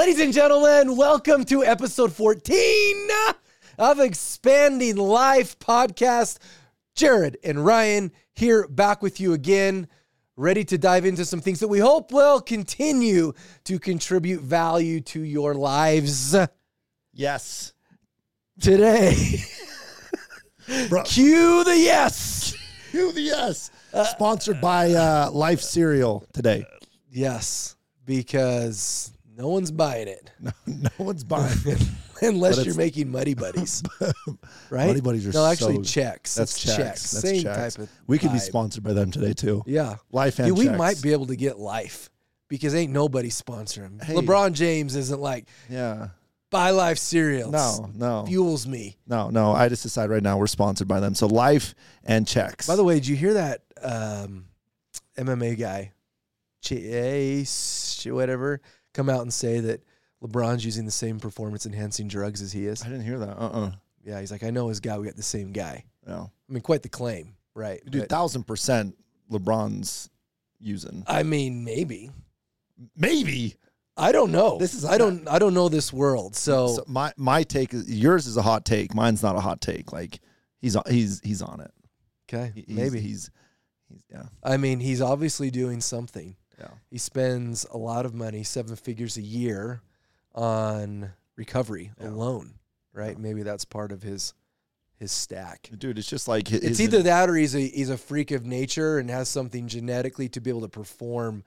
Ladies 0.00 0.20
and 0.20 0.32
gentlemen, 0.32 0.96
welcome 0.96 1.44
to 1.44 1.62
episode 1.62 2.10
14 2.10 3.08
of 3.78 4.00
Expanding 4.00 4.96
Life 4.96 5.58
podcast. 5.58 6.38
Jared 6.94 7.36
and 7.44 7.66
Ryan 7.66 8.10
here 8.32 8.66
back 8.66 9.02
with 9.02 9.20
you 9.20 9.34
again, 9.34 9.88
ready 10.36 10.64
to 10.64 10.78
dive 10.78 11.04
into 11.04 11.26
some 11.26 11.42
things 11.42 11.60
that 11.60 11.68
we 11.68 11.80
hope 11.80 12.12
will 12.12 12.40
continue 12.40 13.34
to 13.64 13.78
contribute 13.78 14.40
value 14.40 15.02
to 15.02 15.20
your 15.20 15.52
lives 15.52 16.34
Yes. 17.12 17.74
today. 18.58 19.42
Bro, 20.88 21.02
Cue 21.02 21.62
the 21.62 21.76
yes. 21.76 22.56
cue 22.90 23.12
the 23.12 23.20
yes. 23.20 23.70
Sponsored 24.12 24.62
by 24.62 24.92
uh, 24.92 25.30
Life 25.30 25.60
Cereal 25.60 26.24
today. 26.32 26.64
Yes, 27.10 27.76
because 28.06 29.12
no 29.40 29.48
one's 29.48 29.70
buying 29.70 30.08
it 30.08 30.30
No, 30.40 30.52
no 30.66 30.90
one's 30.98 31.24
buying 31.24 31.56
it. 31.66 31.82
unless 32.22 32.64
you're 32.64 32.74
making 32.74 33.10
Muddy 33.10 33.34
Buddies, 33.34 33.82
right? 34.70 34.86
Muddy 34.88 35.00
Buddies 35.00 35.26
are 35.26 35.32
no, 35.32 35.46
actually 35.46 35.82
so- 35.84 36.00
Chex. 36.00 36.34
That's 36.34 36.58
Chex. 36.64 36.76
Chex. 36.76 36.76
That's 36.78 37.00
Same 37.08 37.44
Chex. 37.44 37.54
type 37.74 37.78
of. 37.78 37.90
We 38.06 38.18
could 38.18 38.32
be 38.32 38.38
sponsored 38.38 38.82
by 38.84 38.92
them 38.92 39.10
today 39.10 39.32
too. 39.32 39.62
Yeah, 39.66 39.96
Life 40.12 40.38
and 40.38 40.48
Dude, 40.48 40.58
we 40.58 40.66
Chex. 40.66 40.76
might 40.76 41.00
be 41.02 41.12
able 41.12 41.26
to 41.26 41.36
get 41.36 41.58
life 41.58 42.10
because 42.48 42.74
ain't 42.74 42.92
nobody 42.92 43.30
sponsoring. 43.30 44.02
Hey. 44.02 44.14
LeBron 44.14 44.52
James 44.52 44.96
isn't 44.96 45.20
like 45.20 45.48
Yeah. 45.70 46.08
buy 46.50 46.70
life 46.70 46.98
cereals. 46.98 47.52
No, 47.52 47.90
no, 47.94 48.26
fuels 48.26 48.66
me. 48.66 48.98
no, 49.06 49.30
no. 49.30 49.52
I 49.52 49.68
just 49.70 49.82
decide 49.84 50.10
right 50.10 50.22
now 50.22 50.36
we're 50.36 50.46
sponsored 50.48 50.88
by 50.88 51.00
them. 51.00 51.14
So 51.14 51.26
Life 51.26 51.74
and 52.04 52.26
Chex. 52.26 52.66
By 52.68 52.76
the 52.76 52.84
way, 52.84 52.94
did 52.96 53.06
you 53.06 53.16
hear 53.16 53.34
that 53.34 53.62
um, 53.82 54.44
MMA 55.16 55.58
guy, 55.58 55.92
Chase, 56.60 58.06
whatever, 58.10 58.60
come 58.94 59.08
out 59.10 59.22
and 59.22 59.32
say 59.32 59.60
that 59.60 59.82
LeBron's 60.22 60.64
using 60.64 60.84
the 60.84 60.90
same 60.90 61.18
performance 61.20 61.66
enhancing 61.66 62.08
drugs 62.08 62.42
as 62.42 62.52
he 62.52 62.66
is? 62.66 62.82
I 62.82 62.86
didn't 62.88 63.04
hear 63.04 63.18
that. 63.18 63.36
Uh 63.38 63.50
uh 63.50 63.70
Yeah, 64.04 64.20
he's 64.20 64.30
like, 64.32 64.42
I 64.42 64.50
know 64.50 64.68
his 64.68 64.80
guy. 64.80 64.98
We 64.98 65.06
got 65.06 65.16
the 65.16 65.22
same 65.22 65.52
guy. 65.52 65.84
No. 66.06 66.30
I 66.48 66.52
mean, 66.52 66.62
quite 66.62 66.82
the 66.82 66.88
claim, 66.88 67.36
right? 67.54 67.80
Dude, 67.84 68.02
But, 68.02 68.08
thousand 68.08 68.44
percent 68.44 68.96
LeBron's 69.30 70.10
using. 70.58 71.04
I 71.06 71.22
mean, 71.22 71.64
maybe. 71.64 72.10
Maybe. 72.96 73.54
I 73.96 74.12
don't 74.12 74.32
know. 74.32 74.56
This 74.58 74.74
is- 74.74 74.84
I 74.84 74.96
don't. 74.98 75.28
I 75.28 75.38
don't 75.38 75.52
know 75.54 75.68
this 75.68 75.92
world. 75.92 76.34
So, 76.34 76.68
So 76.76 76.84
my 76.86 77.12
my 77.16 77.42
take 77.42 77.74
is 77.74 77.90
yours 77.90 78.26
is 78.26 78.36
a 78.36 78.42
hot 78.42 78.64
take. 78.64 78.94
Mine's 78.94 79.22
not 79.22 79.36
a 79.36 79.40
hot 79.40 79.60
take. 79.60 79.92
Like 79.92 80.20
he's 80.60 80.74
on 80.76 80.84
he's 80.88 81.20
he's 81.22 81.42
on 81.42 81.60
it. 81.60 81.70
okay, 82.32 82.52
he's, 82.54 82.64
maybe. 82.68 83.00
he's 83.00 83.30
he's 83.88 84.02
yeah. 84.10 84.22
I 84.42 84.56
mean, 84.56 84.80
he's 84.80 85.02
obviously 85.02 85.50
doing 85.50 85.80
something. 85.82 86.36
Yeah. 86.60 86.68
He 86.90 86.98
spends 86.98 87.64
a 87.70 87.78
lot 87.78 88.06
of 88.06 88.14
money, 88.14 88.42
seven 88.42 88.76
figures 88.76 89.16
a 89.16 89.22
year, 89.22 89.82
on 90.34 91.10
recovery 91.36 91.92
Yeah. 92.00 92.08
alone. 92.08 92.54
Right? 92.92 93.18
Maybe 93.18 93.42
that's 93.42 93.64
part 93.64 93.92
of 93.92 94.02
his 94.02 94.34
his 94.96 95.12
stack. 95.12 95.70
Dude, 95.78 95.98
it's 95.98 96.08
just 96.08 96.28
like 96.28 96.48
his, 96.48 96.60
It's 96.62 96.80
either 96.80 97.02
that 97.04 97.30
or 97.30 97.34
he's 97.34 97.54
a 97.54 97.60
he's 97.60 97.88
a 97.88 97.96
freak 97.96 98.30
of 98.32 98.44
nature 98.44 98.98
and 98.98 99.08
has 99.08 99.28
something 99.28 99.66
genetically 99.66 100.28
to 100.30 100.40
be 100.40 100.50
able 100.50 100.60
to 100.62 100.68
perform 100.68 101.44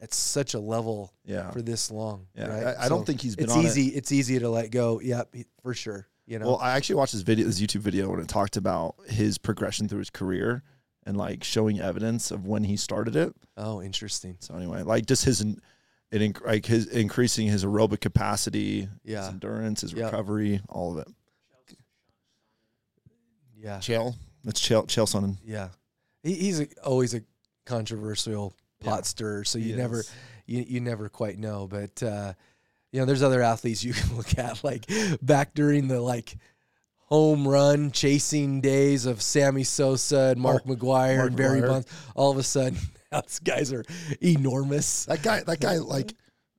at 0.00 0.14
such 0.14 0.54
a 0.54 0.60
level 0.60 1.12
yeah. 1.24 1.50
for 1.50 1.62
this 1.62 1.90
long. 1.90 2.26
Yeah, 2.34 2.46
right? 2.46 2.76
I, 2.78 2.84
I 2.84 2.88
don't 2.88 3.00
So 3.00 3.04
think 3.04 3.20
he's 3.20 3.36
been 3.36 3.44
it's 3.44 3.54
on 3.54 3.64
easy. 3.64 3.88
It's 3.88 4.12
easy 4.12 4.38
to 4.38 4.48
let 4.48 4.70
go. 4.70 5.00
Yep, 5.00 5.34
for 5.62 5.74
sure. 5.74 6.08
You 6.26 6.38
know. 6.38 6.46
Well, 6.46 6.58
I 6.58 6.72
actually 6.72 6.96
watched 6.96 7.12
this 7.12 7.22
video, 7.22 7.44
this 7.46 7.60
YouTube 7.60 7.80
video, 7.80 8.08
when 8.10 8.20
it 8.20 8.28
talked 8.28 8.56
about 8.56 8.94
his 9.08 9.36
progression 9.36 9.88
through 9.88 9.98
his 9.98 10.10
career 10.10 10.62
and 11.06 11.16
like 11.16 11.44
showing 11.44 11.80
evidence 11.80 12.30
of 12.30 12.46
when 12.46 12.64
he 12.64 12.76
started 12.76 13.14
it. 13.16 13.34
oh, 13.56 13.82
interesting. 13.82 14.36
So 14.40 14.54
anyway, 14.54 14.82
like 14.82 15.06
just 15.06 15.24
his, 15.24 15.44
it 16.10 16.44
like 16.46 16.64
his 16.66 16.86
increasing 16.86 17.46
his 17.46 17.64
aerobic 17.64 18.00
capacity, 18.00 18.80
his 18.82 18.88
Yeah. 19.04 19.28
endurance, 19.28 19.82
his 19.82 19.92
Yeah. 19.92 20.04
recovery, 20.06 20.60
all 20.68 20.92
of 20.92 20.98
it. 21.06 21.08
Yeah. 23.56 23.78
Chael, 23.78 24.14
that's 24.44 24.60
Chael, 24.60 24.86
Chael 24.86 25.06
Sonnen. 25.06 25.36
Yeah, 25.44 25.68
he, 26.22 26.34
he's 26.34 26.60
a, 26.60 26.68
always 26.84 27.14
a 27.14 27.22
controversial 27.64 28.54
pot 28.80 28.98
Yeah. 28.98 29.02
stirrer, 29.02 29.44
so 29.44 29.58
He 29.58 29.70
you 29.70 29.76
never 29.76 30.00
is. 30.00 30.10
you, 30.46 30.64
you 30.68 30.80
never 30.80 31.08
quite 31.08 31.38
know. 31.38 31.66
But 31.66 32.02
uh, 32.02 32.34
you 32.92 33.00
know, 33.00 33.06
there's 33.06 33.22
other 33.22 33.42
athletes 33.42 33.82
you 33.82 33.92
can 33.94 34.16
look 34.16 34.38
at, 34.38 34.62
like 34.62 34.86
back 35.22 35.54
during 35.54 35.88
the 35.88 36.00
like 36.00 36.36
home 37.14 37.46
run 37.46 37.92
chasing 37.92 38.60
days 38.60 39.06
of 39.06 39.22
Sammy 39.22 39.62
Sosa 39.62 40.30
and 40.32 40.40
Mark 40.40 40.64
McGwire 40.64 41.14
Oh, 41.14 41.16
Mark 41.18 41.28
and 41.28 41.36
Barry 41.36 41.60
Bonds. 41.60 41.86
All 42.16 42.32
of 42.32 42.38
a 42.38 42.42
sudden, 42.42 42.76
those 43.12 43.38
guys 43.38 43.72
are 43.72 43.84
enormous. 44.20 45.04
That 45.04 45.22
guy, 45.22 45.40
that 45.44 45.60
guy, 45.60 45.76
like, 45.78 46.12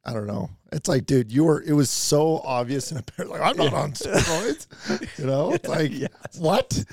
I 0.06 0.14
don't 0.14 0.28
know. 0.28 0.50
It's 0.72 0.88
like, 0.88 1.06
dude, 1.06 1.30
you 1.30 1.44
were. 1.44 1.62
It 1.62 1.74
was 1.74 1.90
so 1.90 2.40
obvious 2.46 2.92
and 2.92 3.00
apparent. 3.02 3.32
Like, 3.32 3.42
I'm 3.42 3.58
not 3.58 3.74
on 3.74 3.92
steroids. 3.92 4.68
You 5.20 5.26
know, 5.26 5.52
it's 5.52 5.68
like, 5.68 5.92
Yes. 5.92 6.38
what? 6.40 6.86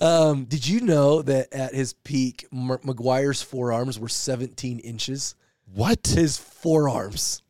Um, 0.00 0.44
did 0.46 0.66
you 0.66 0.80
know 0.80 1.22
that 1.22 1.52
at 1.52 1.74
his 1.74 1.92
peak, 1.92 2.44
Mark 2.50 2.82
McGwire's 2.82 3.40
forearms 3.42 4.00
were 4.00 4.08
17 4.08 4.80
inches? 4.80 5.36
What, 5.72 6.04
His 6.08 6.38
forearms. 6.38 7.42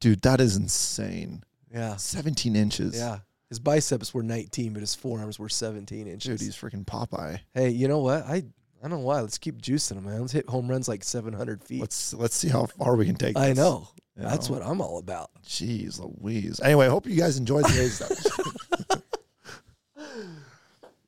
dude? 0.00 0.22
That 0.22 0.40
is 0.40 0.56
insane. 0.56 1.44
Yeah. 1.72 1.94
17 1.96 2.56
inches. 2.56 2.96
Yeah. 2.96 3.18
His 3.48 3.58
biceps 3.60 4.12
were 4.12 4.22
19, 4.22 4.72
but 4.72 4.80
his 4.80 4.94
forearms 4.94 5.38
were 5.38 5.48
17 5.48 6.06
inches. 6.08 6.40
Dude, 6.40 6.46
he's 6.46 6.56
freaking 6.56 6.84
Popeye. 6.84 7.38
hey, 7.54 7.70
you 7.70 7.86
know 7.88 7.98
what? 8.00 8.24
I 8.24 8.42
I 8.82 8.88
don't 8.88 8.90
know 8.90 8.98
why. 8.98 9.20
Let's 9.20 9.38
keep 9.38 9.60
juicing 9.62 9.96
him, 9.98 10.04
man. 10.04 10.20
Let's 10.20 10.32
hit 10.32 10.48
home 10.48 10.68
runs 10.68 10.86
like 10.88 11.02
700 11.04 11.62
feet. 11.62 11.80
Let's 11.80 12.12
let's 12.14 12.36
see 12.36 12.48
how 12.48 12.66
far 12.66 12.96
we 12.96 13.06
can 13.06 13.14
take. 13.14 13.36
I 13.36 13.48
this. 13.48 13.58
know. 13.58 13.88
You 14.16 14.22
That's 14.24 14.48
know? 14.48 14.56
what 14.58 14.66
I'm 14.66 14.80
all 14.80 14.98
about. 14.98 15.30
Jeez 15.44 16.00
Louise. 16.00 16.60
Anyway, 16.60 16.86
I 16.86 16.88
hope 16.88 17.06
you 17.06 17.16
guys 17.16 17.36
enjoyed 17.38 17.66
today's 17.66 18.00
episode. 18.02 19.02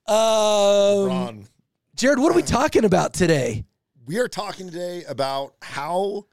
Um, 0.07 1.07
Ron, 1.07 1.45
Jared, 1.97 2.19
what 2.19 2.33
are 2.33 2.37
we 2.37 2.43
talking 2.43 2.85
about 2.85 3.13
today? 3.15 3.65
we 4.07 4.19
are 4.19 4.29
talking 4.29 4.71
today 4.71 5.05
about 5.05 5.53
how 5.61 6.25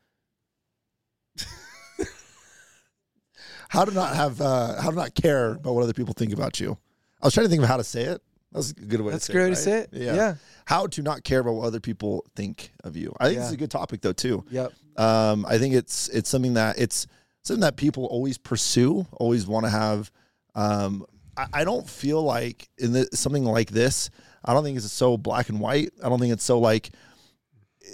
how 3.76 3.86
to 3.86 3.92
not 3.92 4.16
have 4.16 4.42
uh, 4.42 4.82
how 4.82 4.90
to 4.90 4.96
not 4.96 5.14
care 5.14 5.52
about 5.54 5.76
what 5.76 5.84
other 5.84 5.94
people 5.94 6.14
think 6.14 6.34
about 6.34 6.60
you. 6.60 6.78
I 7.22 7.28
was 7.28 7.34
trying 7.34 7.46
to 7.46 7.50
think 7.50 7.62
of 7.62 7.68
how 7.68 7.78
to 7.78 7.84
say 7.84 8.04
it. 8.04 8.22
That's 8.52 8.72
a 8.72 8.74
good 8.74 9.02
way. 9.02 9.12
That's 9.12 9.28
to 9.28 9.34
a 9.34 9.36
great 9.36 9.44
way 9.46 9.50
to 9.50 9.56
say 9.56 9.64
say 9.64 9.80
it. 9.80 9.90
it. 9.92 10.08
right? 10.08 10.16
Yeah. 10.16 10.36
How 10.66 10.88
to 10.88 11.02
not 11.02 11.24
care 11.24 11.40
about 11.42 11.56
what 11.56 11.66
other 11.68 11.80
people 11.80 12.26
think 12.36 12.72
of 12.84 12.96
you. 12.96 13.14
I 13.20 13.28
think 13.28 13.40
this 13.40 13.48
is 13.48 13.54
a 13.54 13.58
good 13.58 13.72
topic 13.72 14.02
though 14.02 14.14
too. 14.14 14.46
Yep. 14.50 14.74
Um, 14.98 15.46
I 15.48 15.58
think 15.58 15.76
it's 15.76 16.08
it's 16.10 16.30
something 16.30 16.54
that 16.54 16.80
it's 16.80 17.06
something 17.44 17.62
that 17.62 17.76
people 17.76 18.06
always 18.06 18.38
pursue, 18.38 19.06
always 19.12 19.46
want 19.46 19.66
to 19.66 19.70
have. 19.70 20.10
Um, 20.56 21.06
I, 21.36 21.48
I 21.54 21.64
don't 21.66 21.88
feel 21.88 22.24
like 22.24 22.70
in 22.78 22.94
the, 22.94 23.10
something 23.14 23.44
like 23.44 23.70
this. 23.70 24.10
I 24.44 24.54
don't 24.54 24.64
think 24.64 24.78
it's 24.78 24.92
so 24.92 25.18
black 25.18 25.50
and 25.50 25.60
white. 25.60 25.92
I 26.04 26.10
don't 26.10 26.20
think 26.20 26.34
it's 26.34 26.44
so 26.44 26.60
like. 26.60 26.92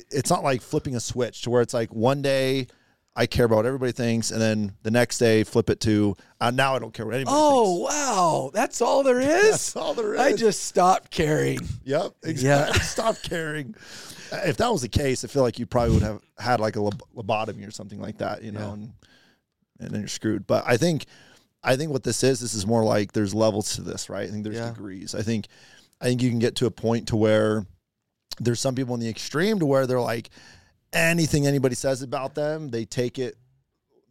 It's 0.09 0.29
not 0.29 0.41
like 0.41 0.61
flipping 0.61 0.95
a 0.95 1.01
switch 1.01 1.41
to 1.41 1.49
where 1.49 1.61
it's 1.61 1.73
like 1.73 1.93
one 1.93 2.21
day 2.21 2.67
I 3.15 3.25
care 3.25 3.45
about 3.45 3.57
what 3.57 3.65
everybody 3.65 3.91
thinks, 3.91 4.31
and 4.31 4.41
then 4.41 4.73
the 4.83 4.91
next 4.91 5.17
day 5.17 5.43
flip 5.43 5.69
it 5.69 5.81
to 5.81 6.15
uh, 6.39 6.49
now 6.51 6.75
I 6.75 6.79
don't 6.79 6.93
care 6.93 7.05
what 7.05 7.15
anybody 7.15 7.35
Oh, 7.37 7.79
thinks. 7.87 7.93
wow. 7.93 8.51
That's 8.53 8.81
all 8.81 9.03
there 9.03 9.19
is? 9.19 9.51
That's 9.51 9.75
all 9.75 9.93
there 9.93 10.13
is. 10.13 10.19
I 10.21 10.33
just 10.33 10.63
stopped 10.63 11.11
caring. 11.11 11.59
Yep. 11.83 12.13
Exactly. 12.23 12.79
Stop 12.83 13.17
caring. 13.21 13.75
Uh, 14.31 14.37
If 14.45 14.57
that 14.57 14.71
was 14.71 14.81
the 14.81 14.87
case, 14.89 15.25
I 15.25 15.27
feel 15.27 15.41
like 15.43 15.59
you 15.59 15.65
probably 15.65 15.93
would 15.95 16.03
have 16.03 16.21
had 16.39 16.61
like 16.61 16.77
a 16.77 16.81
lob- 16.81 17.03
lobotomy 17.15 17.67
or 17.67 17.71
something 17.71 17.99
like 17.99 18.17
that, 18.19 18.43
you 18.43 18.51
know, 18.53 18.59
Yeah. 18.61 18.73
and 18.73 18.93
and 19.81 19.89
then 19.91 19.99
you're 20.01 20.07
screwed. 20.07 20.45
But 20.47 20.63
I 20.67 20.77
think, 20.77 21.05
I 21.63 21.75
think 21.75 21.91
what 21.91 22.03
this 22.03 22.23
is, 22.23 22.39
this 22.39 22.53
is 22.53 22.65
more 22.67 22.83
like 22.83 23.13
there's 23.13 23.33
levels 23.33 23.75
to 23.75 23.81
this, 23.81 24.09
right? 24.11 24.27
I 24.27 24.31
think 24.31 24.43
there's 24.43 24.55
Yeah. 24.55 24.69
degrees. 24.69 25.15
I 25.15 25.23
think, 25.23 25.47
I 25.99 26.05
think 26.05 26.21
you 26.21 26.29
can 26.29 26.37
get 26.39 26.55
to 26.57 26.67
a 26.67 26.71
point 26.71 27.07
to 27.09 27.15
where 27.17 27.65
there's 28.39 28.59
some 28.59 28.75
people 28.75 28.93
in 28.93 28.99
the 29.01 29.09
extreme 29.09 29.57
to 29.59 29.65
where 29.65 29.85
they're 29.87 29.99
like 29.99 30.29
anything 30.93 31.47
anybody 31.47 31.75
says 31.75 32.01
about 32.01 32.35
them, 32.35 32.69
they 32.69 32.85
take 32.85 33.19
it 33.19 33.35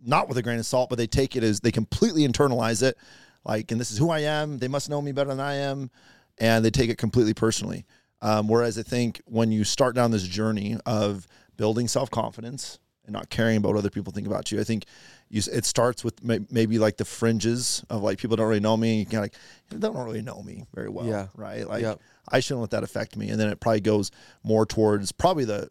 not 0.04 0.28
with 0.28 0.38
a 0.38 0.42
grain 0.42 0.58
of 0.58 0.66
salt, 0.66 0.88
but 0.88 0.96
they 0.96 1.06
take 1.06 1.36
it 1.36 1.42
as 1.44 1.60
they 1.60 1.70
completely 1.72 2.26
internalize 2.26 2.82
it. 2.82 2.96
Like, 3.44 3.70
and 3.70 3.80
this 3.80 3.90
is 3.90 3.98
who 3.98 4.10
I 4.10 4.20
am. 4.20 4.58
They 4.58 4.68
must 4.68 4.88
know 4.90 5.00
me 5.02 5.12
better 5.12 5.30
than 5.30 5.40
I 5.40 5.54
am, 5.54 5.90
and 6.38 6.64
they 6.64 6.70
take 6.70 6.90
it 6.90 6.98
completely 6.98 7.34
personally. 7.34 7.84
Um, 8.22 8.48
whereas 8.48 8.78
I 8.78 8.82
think 8.82 9.20
when 9.24 9.50
you 9.50 9.64
start 9.64 9.94
down 9.94 10.10
this 10.10 10.26
journey 10.26 10.76
of 10.84 11.26
building 11.56 11.88
self 11.88 12.10
confidence 12.10 12.78
and 13.06 13.14
not 13.14 13.30
caring 13.30 13.56
about 13.56 13.70
what 13.70 13.78
other 13.78 13.90
people 13.90 14.12
think 14.12 14.26
about 14.26 14.52
you, 14.52 14.60
I 14.60 14.64
think 14.64 14.84
you, 15.30 15.42
it 15.52 15.64
starts 15.64 16.04
with 16.04 16.22
may, 16.22 16.40
maybe 16.50 16.78
like 16.78 16.98
the 16.98 17.04
fringes 17.06 17.82
of 17.88 18.02
like 18.02 18.18
people 18.18 18.36
don't 18.36 18.46
really 18.48 18.60
know 18.60 18.76
me. 18.76 18.98
You 19.00 19.04
kind 19.06 19.16
of 19.16 19.22
like 19.22 19.34
they 19.70 19.78
don't 19.78 19.96
really 20.04 20.20
know 20.22 20.42
me 20.42 20.66
very 20.74 20.90
well, 20.90 21.06
Yeah. 21.06 21.28
right? 21.34 21.66
Like 21.66 21.82
Yep. 21.82 22.00
I 22.30 22.40
shouldn't 22.40 22.60
let 22.60 22.70
that 22.70 22.84
affect 22.84 23.16
me. 23.16 23.30
And 23.30 23.40
then 23.40 23.48
it 23.48 23.58
probably 23.58 23.80
goes 23.80 24.10
more 24.42 24.66
towards 24.66 25.12
probably 25.12 25.46
the 25.46 25.68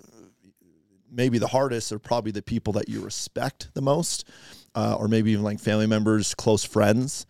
maybe 1.11 1.38
the 1.38 1.47
hardest 1.47 1.91
are 1.91 2.00
probably 2.00 2.31
the 2.31 2.41
people 2.41 2.73
that 2.73 2.89
you 2.89 3.01
respect 3.01 3.69
the 3.73 3.81
most, 3.81 4.27
uh, 4.75 4.95
or 4.97 5.07
maybe 5.07 5.31
even 5.31 5.44
like 5.44 5.59
family 5.59 5.88
members, 5.88 6.33
close 6.35 6.63
friends 6.63 7.25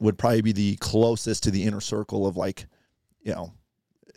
would 0.00 0.16
probably 0.16 0.42
be 0.42 0.52
the 0.52 0.76
closest 0.76 1.42
to 1.44 1.50
the 1.50 1.64
inner 1.64 1.80
circle 1.80 2.26
of 2.26 2.36
like, 2.36 2.66
you 3.20 3.32
know, 3.32 3.52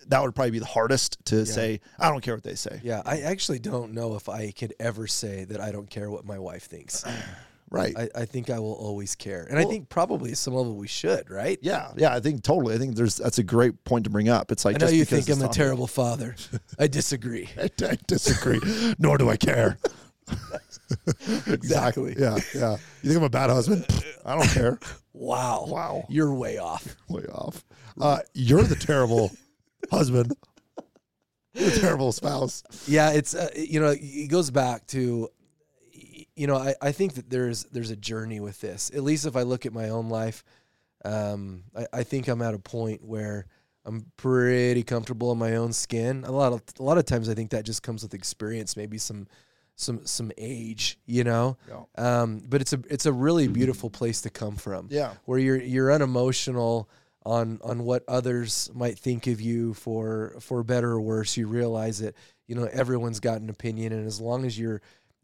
that 0.07 0.21
would 0.21 0.35
probably 0.35 0.51
be 0.51 0.59
the 0.59 0.65
hardest 0.65 1.23
to 1.25 1.45
say, 1.45 1.79
I 1.99 2.09
don't 2.09 2.21
care 2.21 2.33
what 2.33 2.43
they 2.43 2.55
say. 2.55 2.81
Yeah, 2.83 3.01
I 3.05 3.21
actually 3.21 3.59
don't 3.59 3.93
know 3.93 4.15
if 4.15 4.29
I 4.29 4.51
could 4.51 4.73
ever 4.79 5.07
say 5.07 5.43
that 5.45 5.61
I 5.61 5.71
don't 5.71 5.89
care 5.89 6.09
what 6.09 6.25
my 6.25 6.39
wife 6.39 6.63
thinks. 6.63 7.03
Right. 7.71 7.97
I, 7.97 8.09
I 8.13 8.25
think 8.25 8.49
I 8.49 8.59
will 8.59 8.73
always 8.73 9.15
care. 9.15 9.47
And 9.49 9.57
I 9.57 9.63
think 9.63 9.87
probably 9.87 10.31
at 10.31 10.37
some 10.37 10.53
level 10.53 10.75
we 10.75 10.87
should, 10.87 11.31
right? 11.31 11.57
yeah, 11.61 11.91
yeah. 11.95 12.13
I 12.13 12.19
think 12.19 12.43
totally. 12.43 12.75
I 12.75 12.77
think 12.77 12.95
there's 12.95 13.15
that's 13.15 13.37
a 13.37 13.43
great 13.43 13.81
point 13.85 14.03
to 14.03 14.09
bring 14.09 14.27
up. 14.27 14.51
It's 14.51 14.65
like 14.65 14.75
I 14.75 14.79
know 14.79 14.87
just 14.87 14.95
you 14.95 15.05
think 15.05 15.29
I'm 15.29 15.41
a 15.41 15.47
terrible 15.47 15.87
father. 15.87 16.35
I 16.77 16.87
disagree. 16.87 17.49
I, 17.57 17.69
I 17.83 17.97
disagree. 18.07 18.59
Nor 18.99 19.17
do 19.17 19.29
I 19.29 19.37
care. 19.37 19.77
Exactly. 21.47 22.15
Yeah, 22.19 22.37
yeah. 22.53 22.77
You 23.01 23.09
think 23.09 23.17
I'm 23.17 23.23
a 23.23 23.29
bad 23.29 23.49
husband? 23.49 23.85
I 24.25 24.35
don't 24.35 24.49
care. 24.49 24.77
Wow. 25.13 25.65
Wow. 25.67 26.05
You're 26.09 26.33
way 26.33 26.57
off. 26.57 26.95
Way 27.07 27.23
off. 27.31 27.63
Uh, 27.99 28.19
you're 28.33 28.63
the 28.63 28.75
terrible 28.75 29.31
husband. 29.89 30.35
You're 31.53 31.69
a 31.69 31.79
terrible 31.79 32.11
spouse. 32.11 32.63
Yeah, 32.87 33.11
it's 33.11 33.33
uh, 33.33 33.49
you 33.55 33.79
know 33.79 33.95
it 33.97 34.27
goes 34.29 34.51
back 34.51 34.87
to 34.87 35.29
you 36.41 36.47
know 36.47 36.55
I, 36.57 36.73
I 36.81 36.91
think 36.91 37.13
that 37.13 37.29
there's 37.29 37.65
there's 37.65 37.91
a 37.91 37.95
journey 37.95 38.39
with 38.39 38.59
this. 38.61 38.89
At 38.95 39.03
least 39.03 39.25
if 39.27 39.35
I 39.35 39.43
look 39.43 39.65
at 39.67 39.73
my 39.73 39.89
own 39.89 40.09
life, 40.09 40.43
um, 41.05 41.63
I, 41.75 41.85
I 41.99 42.03
think 42.03 42.27
I'm 42.27 42.41
at 42.41 42.53
a 42.55 42.59
point 42.59 43.03
where 43.03 43.45
I'm 43.85 44.11
pretty 44.17 44.83
comfortable 44.83 45.31
in 45.31 45.37
my 45.37 45.55
own 45.55 45.71
skin. 45.73 46.23
A 46.25 46.31
lot 46.31 46.51
of 46.53 46.61
a 46.79 46.83
lot 46.83 46.97
of 46.97 47.05
times 47.05 47.29
I 47.29 47.35
think 47.35 47.51
that 47.51 47.63
just 47.65 47.83
comes 47.83 48.01
with 48.03 48.13
experience, 48.15 48.75
maybe 48.75 48.97
some 48.97 49.27
some 49.75 50.05
some 50.05 50.31
age, 50.37 50.97
you 51.05 51.23
know. 51.23 51.57
Yeah. 51.67 51.83
Um, 52.21 52.41
but 52.49 52.61
it's 52.61 52.73
a 52.73 52.79
it's 52.89 53.05
a 53.05 53.13
really 53.13 53.47
beautiful 53.47 53.89
place 53.89 54.21
to 54.21 54.29
come 54.31 54.55
from 54.55 54.87
Yeah. 54.89 55.13
where 55.25 55.39
you're 55.39 55.61
you're 55.61 55.91
unemotional 55.91 56.89
on 57.23 57.59
on 57.63 57.83
what 57.83 58.03
others 58.07 58.71
might 58.73 58.97
think 58.97 59.27
of 59.27 59.39
you 59.41 59.73
for 59.75 60.35
for 60.39 60.63
better 60.63 60.91
or 60.91 61.01
worse. 61.01 61.37
You 61.37 61.47
realize 61.47 61.99
that 61.99 62.15
you 62.47 62.55
know 62.55 62.67
everyone's 62.71 63.19
got 63.19 63.41
an 63.41 63.49
opinion, 63.49 63.93
and 63.93 64.05
as 64.07 64.19
long 64.19 64.45
as 64.45 64.57
you're 64.59 64.81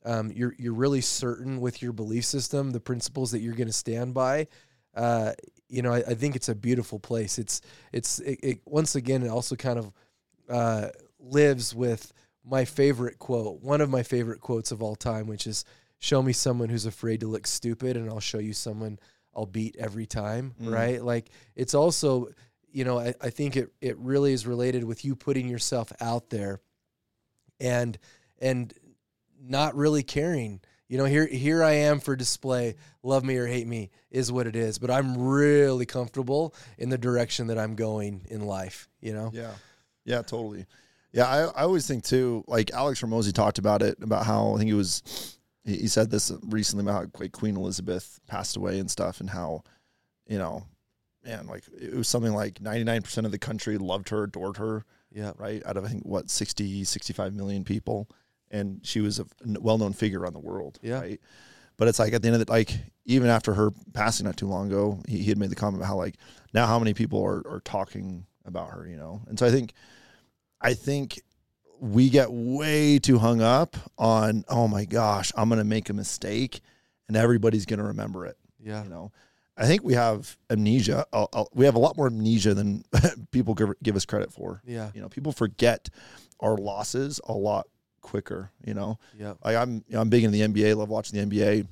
um, 0.07 0.31
you're 0.33 0.55
you're 0.57 0.73
really 0.73 1.01
certain 1.01 1.59
with 1.59 1.81
your 1.81 1.91
belief 1.91 2.23
system, 2.23 2.71
the 2.71 2.79
principles 2.79 3.31
that 3.31 3.39
you're 3.39 3.53
going 3.53 3.67
to 3.67 3.73
stand 3.73 4.13
by. 4.13 4.47
Uh, 4.95 5.33
you 5.67 5.81
know, 5.81 5.93
I, 5.93 5.97
I 5.97 6.13
think 6.13 6.37
it's 6.37 6.47
a 6.47 6.55
beautiful 6.55 6.97
place. 6.97 7.37
It's 7.37 7.61
it's 7.91 8.19
it, 8.19 8.39
it 8.41 8.59
once 8.65 8.95
again 8.95 9.21
it 9.21 9.27
also 9.27 9.57
kind 9.57 9.77
of 9.77 9.91
uh, 10.49 10.89
lives 11.19 11.75
with 11.75 12.13
my 12.45 12.63
favorite 12.63 13.19
quote, 13.19 13.61
one 13.61 13.81
of 13.81 13.89
my 13.89 14.01
favorite 14.01 14.39
quotes 14.39 14.71
of 14.71 14.81
all 14.81 14.95
time, 14.95 15.27
which 15.27 15.45
is 15.45 15.65
"Show 15.99 16.23
me 16.23 16.31
someone 16.31 16.69
who's 16.69 16.85
afraid 16.85 17.19
to 17.19 17.27
look 17.27 17.45
stupid, 17.45 17.97
and 17.97 18.09
I'll 18.09 18.21
show 18.21 18.39
you 18.39 18.53
someone 18.53 18.99
I'll 19.35 19.45
beat 19.45 19.75
every 19.77 20.05
time." 20.05 20.55
Mm. 20.61 20.73
Right? 20.73 21.03
Like 21.03 21.31
it's 21.53 21.73
also, 21.73 22.29
you 22.71 22.85
know, 22.85 22.97
I, 22.97 23.13
I 23.19 23.29
think 23.29 23.57
it 23.57 23.73
it 23.81 23.97
really 23.97 24.31
is 24.31 24.47
related 24.47 24.85
with 24.85 25.03
you 25.03 25.17
putting 25.17 25.49
yourself 25.49 25.91
out 25.99 26.29
there, 26.29 26.61
and 27.59 27.97
and 28.39 28.73
not 29.41 29.75
really 29.75 30.03
caring. 30.03 30.61
You 30.87 30.97
know, 30.97 31.05
here 31.05 31.27
here 31.27 31.63
I 31.63 31.71
am 31.73 31.99
for 31.99 32.15
display. 32.15 32.75
Love 33.03 33.23
me 33.25 33.35
or 33.37 33.45
hate 33.47 33.67
me 33.67 33.89
is 34.09 34.31
what 34.31 34.47
it 34.47 34.55
is. 34.55 34.79
But 34.79 34.89
I'm 34.89 35.17
really 35.17 35.85
comfortable 35.85 36.55
in 36.77 36.89
the 36.89 36.97
direction 36.97 37.47
that 37.47 37.57
I'm 37.59 37.75
going 37.75 38.25
in 38.29 38.41
life. 38.45 38.87
You 39.01 39.13
know. 39.13 39.31
Yeah. 39.33 39.51
Yeah, 40.05 40.21
totally. 40.21 40.65
Yeah, 41.11 41.25
I, 41.25 41.39
I 41.47 41.63
always 41.63 41.85
think 41.87 42.03
too, 42.05 42.43
like 42.47 42.71
Alex 42.71 43.01
Hormozi 43.01 43.33
talked 43.33 43.57
about 43.57 43.81
it, 43.81 43.97
about 44.01 44.25
how 44.25 44.53
I 44.53 44.57
think 44.59 44.69
it 44.69 44.73
was, 44.75 45.37
he, 45.65 45.77
he 45.77 45.87
said 45.87 46.09
this 46.09 46.31
recently 46.43 46.83
about 46.83 47.09
how 47.15 47.27
Queen 47.29 47.57
Elizabeth 47.57 48.19
passed 48.27 48.55
away 48.55 48.79
and 48.79 48.89
stuff, 48.91 49.19
and 49.19 49.29
how, 49.29 49.63
you 50.27 50.37
know, 50.37 50.63
man, 51.25 51.47
like 51.47 51.63
it 51.77 51.93
was 51.95 52.07
something 52.07 52.33
like 52.33 52.55
99% 52.59 53.25
of 53.25 53.31
the 53.31 53.39
country 53.39 53.77
loved 53.77 54.09
her, 54.09 54.23
adored 54.23 54.57
her, 54.57 54.85
Yeah. 55.11 55.31
right? 55.37 55.65
Out 55.65 55.75
of, 55.77 55.85
I 55.85 55.87
think, 55.89 56.03
what, 56.05 56.29
60, 56.29 56.83
65 56.83 57.33
million 57.33 57.63
people. 57.63 58.09
And 58.51 58.79
she 58.83 59.01
was 59.01 59.19
a 59.19 59.25
well 59.59 59.77
known 59.77 59.93
figure 59.93 60.19
around 60.19 60.33
the 60.33 60.39
world, 60.39 60.79
Yeah. 60.81 60.99
right? 60.99 61.21
But 61.77 61.87
it's 61.87 61.99
like 61.99 62.13
at 62.13 62.21
the 62.21 62.29
end 62.29 62.41
of 62.41 62.45
the 62.45 62.51
like, 62.51 62.71
even 63.05 63.27
after 63.29 63.53
her 63.53 63.71
passing 63.93 64.25
not 64.25 64.35
too 64.37 64.47
long 64.47 64.67
ago, 64.67 65.01
he, 65.07 65.19
he 65.19 65.29
had 65.29 65.37
made 65.37 65.49
the 65.51 65.55
comment 65.55 65.81
about 65.81 65.87
how 65.89 65.95
like 65.97 66.15
now 66.53 66.65
how 66.65 66.79
many 66.79 66.93
people 66.93 67.23
are, 67.23 67.45
are 67.47 67.61
talking 67.63 68.25
about 68.45 68.71
her, 68.71 68.87
you 68.87 68.97
know? 68.97 69.21
And 69.27 69.37
so 69.37 69.45
I 69.45 69.51
think, 69.51 69.73
I 70.59 70.73
think 70.73 71.21
we 71.79 72.09
get 72.09 72.31
way 72.31 72.97
too 72.97 73.19
hung 73.19 73.41
up 73.41 73.75
on, 73.97 74.43
oh 74.49 74.67
my 74.67 74.85
gosh, 74.85 75.31
I'm 75.35 75.49
going 75.49 75.59
to 75.59 75.65
make 75.65 75.89
a 75.89 75.93
mistake 75.93 76.61
and 77.07 77.15
everybody's 77.15 77.65
going 77.67 77.77
to 77.79 77.85
remember 77.85 78.25
it. 78.25 78.37
Yeah. 78.59 78.83
You 78.83 78.89
know, 78.89 79.11
I 79.55 79.67
think 79.67 79.83
we 79.83 79.93
have 79.93 80.35
amnesia. 80.49 81.05
Uh, 81.13 81.27
uh, 81.33 81.45
we 81.53 81.65
have 81.65 81.75
a 81.75 81.79
lot 81.79 81.95
more 81.95 82.07
amnesia 82.07 82.53
than 82.55 82.83
people 83.31 83.53
give, 83.53 83.69
give 83.83 83.95
us 83.95 84.05
credit 84.05 84.33
for. 84.33 84.61
Yeah. 84.65 84.89
You 84.95 85.01
know, 85.01 85.09
people 85.09 85.31
forget 85.31 85.89
our 86.39 86.57
losses 86.57 87.19
a 87.27 87.33
lot 87.33 87.67
quicker, 88.07 88.51
you 88.65 88.73
know? 88.73 88.97
Yeah. 89.17 89.33
Like 89.43 89.57
I'm, 89.57 89.83
you 89.87 89.95
know, 89.95 90.01
I'm 90.01 90.09
big 90.09 90.23
in 90.23 90.31
the 90.31 90.41
NBA, 90.41 90.75
love 90.75 90.89
watching 90.89 91.19
the 91.19 91.25
NBA. 91.25 91.67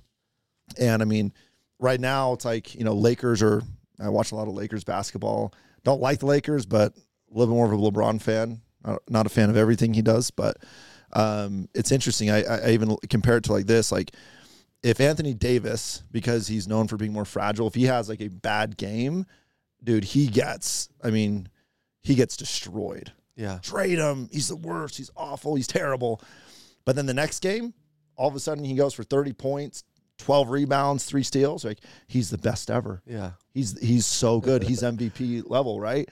And 0.77 1.01
I 1.01 1.05
mean, 1.05 1.33
right 1.79 1.99
now 1.99 2.33
it's 2.33 2.45
like, 2.45 2.75
you 2.75 2.83
know, 2.83 2.93
Lakers 2.93 3.41
are, 3.41 3.63
I 3.99 4.09
watch 4.09 4.31
a 4.31 4.35
lot 4.35 4.47
of 4.47 4.53
Lakers 4.53 4.83
basketball. 4.83 5.53
Don't 5.83 6.01
like 6.01 6.19
the 6.19 6.25
Lakers, 6.25 6.65
but 6.65 6.93
a 6.95 7.33
little 7.33 7.53
bit 7.53 7.57
more 7.57 7.65
of 7.65 7.71
a 7.71 7.77
LeBron 7.77 8.21
fan. 8.21 8.61
Not, 9.09 9.25
a 9.25 9.29
fan 9.29 9.49
of 9.49 9.57
everything 9.57 9.95
he 9.95 10.03
does, 10.03 10.29
but 10.29 10.57
um, 11.13 11.67
it's 11.73 11.91
interesting. 11.91 12.29
I 12.29 12.43
I 12.43 12.69
even 12.69 12.95
compare 13.09 13.37
it 13.37 13.45
to 13.45 13.51
like 13.51 13.65
this, 13.65 13.91
like 13.91 14.11
if 14.83 15.01
Anthony 15.01 15.33
Davis, 15.33 16.03
because 16.11 16.47
he's 16.47 16.67
known 16.67 16.87
for 16.87 16.95
being 16.95 17.11
more 17.11 17.25
fragile, 17.25 17.65
if 17.65 17.73
he 17.73 17.85
has 17.85 18.07
like 18.07 18.21
a 18.21 18.27
bad 18.27 18.77
game, 18.77 19.25
dude, 19.83 20.03
he 20.03 20.27
gets, 20.27 20.89
I 21.03 21.09
mean, 21.09 21.49
he 22.03 22.13
gets 22.13 22.37
destroyed 22.37 23.11
Yeah. 23.35 23.59
trade 23.61 23.97
him. 23.99 24.29
He's 24.31 24.47
the 24.47 24.55
worst. 24.55 24.97
He's 24.97 25.11
awful. 25.15 25.55
He's 25.55 25.67
terrible. 25.67 26.21
But 26.85 26.95
then 26.95 27.05
the 27.05 27.13
next 27.13 27.41
game, 27.41 27.73
all 28.15 28.29
of 28.29 28.35
a 28.35 28.39
sudden 28.39 28.63
he 28.63 28.75
goes 28.75 28.93
for 28.93 29.03
30 29.03 29.33
points, 29.33 29.83
12 30.19 30.49
rebounds, 30.49 31.05
three 31.05 31.23
steals. 31.23 31.65
Like 31.65 31.79
he's 32.07 32.29
the 32.29 32.37
best 32.37 32.71
ever. 32.71 33.01
Yeah. 33.05 33.31
He's 33.53 33.77
he's 33.79 34.05
so 34.05 34.39
good. 34.39 34.63
He's 34.63 34.81
MVP 34.81 35.43
level, 35.49 35.79
right? 35.79 36.07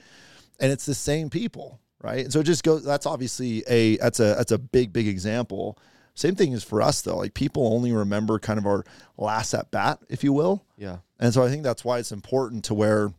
And 0.60 0.70
it's 0.70 0.86
the 0.86 0.94
same 0.94 1.30
people, 1.30 1.80
right? 2.02 2.24
And 2.24 2.32
so 2.32 2.40
it 2.40 2.44
just 2.44 2.64
goes 2.64 2.84
that's 2.84 3.06
obviously 3.06 3.64
a 3.66 3.96
that's 3.96 4.20
a 4.20 4.34
that's 4.36 4.52
a 4.52 4.58
big 4.58 4.92
big 4.92 5.08
example. 5.08 5.78
Same 6.16 6.36
thing 6.36 6.52
is 6.52 6.62
for 6.62 6.82
us 6.82 7.02
though. 7.02 7.16
Like 7.16 7.34
people 7.34 7.72
only 7.72 7.92
remember 7.92 8.38
kind 8.38 8.58
of 8.58 8.66
our 8.66 8.84
last 9.16 9.54
at 9.54 9.70
bat, 9.70 9.98
if 10.08 10.22
you 10.22 10.32
will. 10.32 10.64
Yeah. 10.76 10.98
And 11.18 11.32
so 11.32 11.42
I 11.42 11.48
think 11.48 11.62
that's 11.62 11.84
why 11.84 11.98
it's 11.98 12.12
important 12.12 12.64
to 12.66 12.74
where 12.74 13.12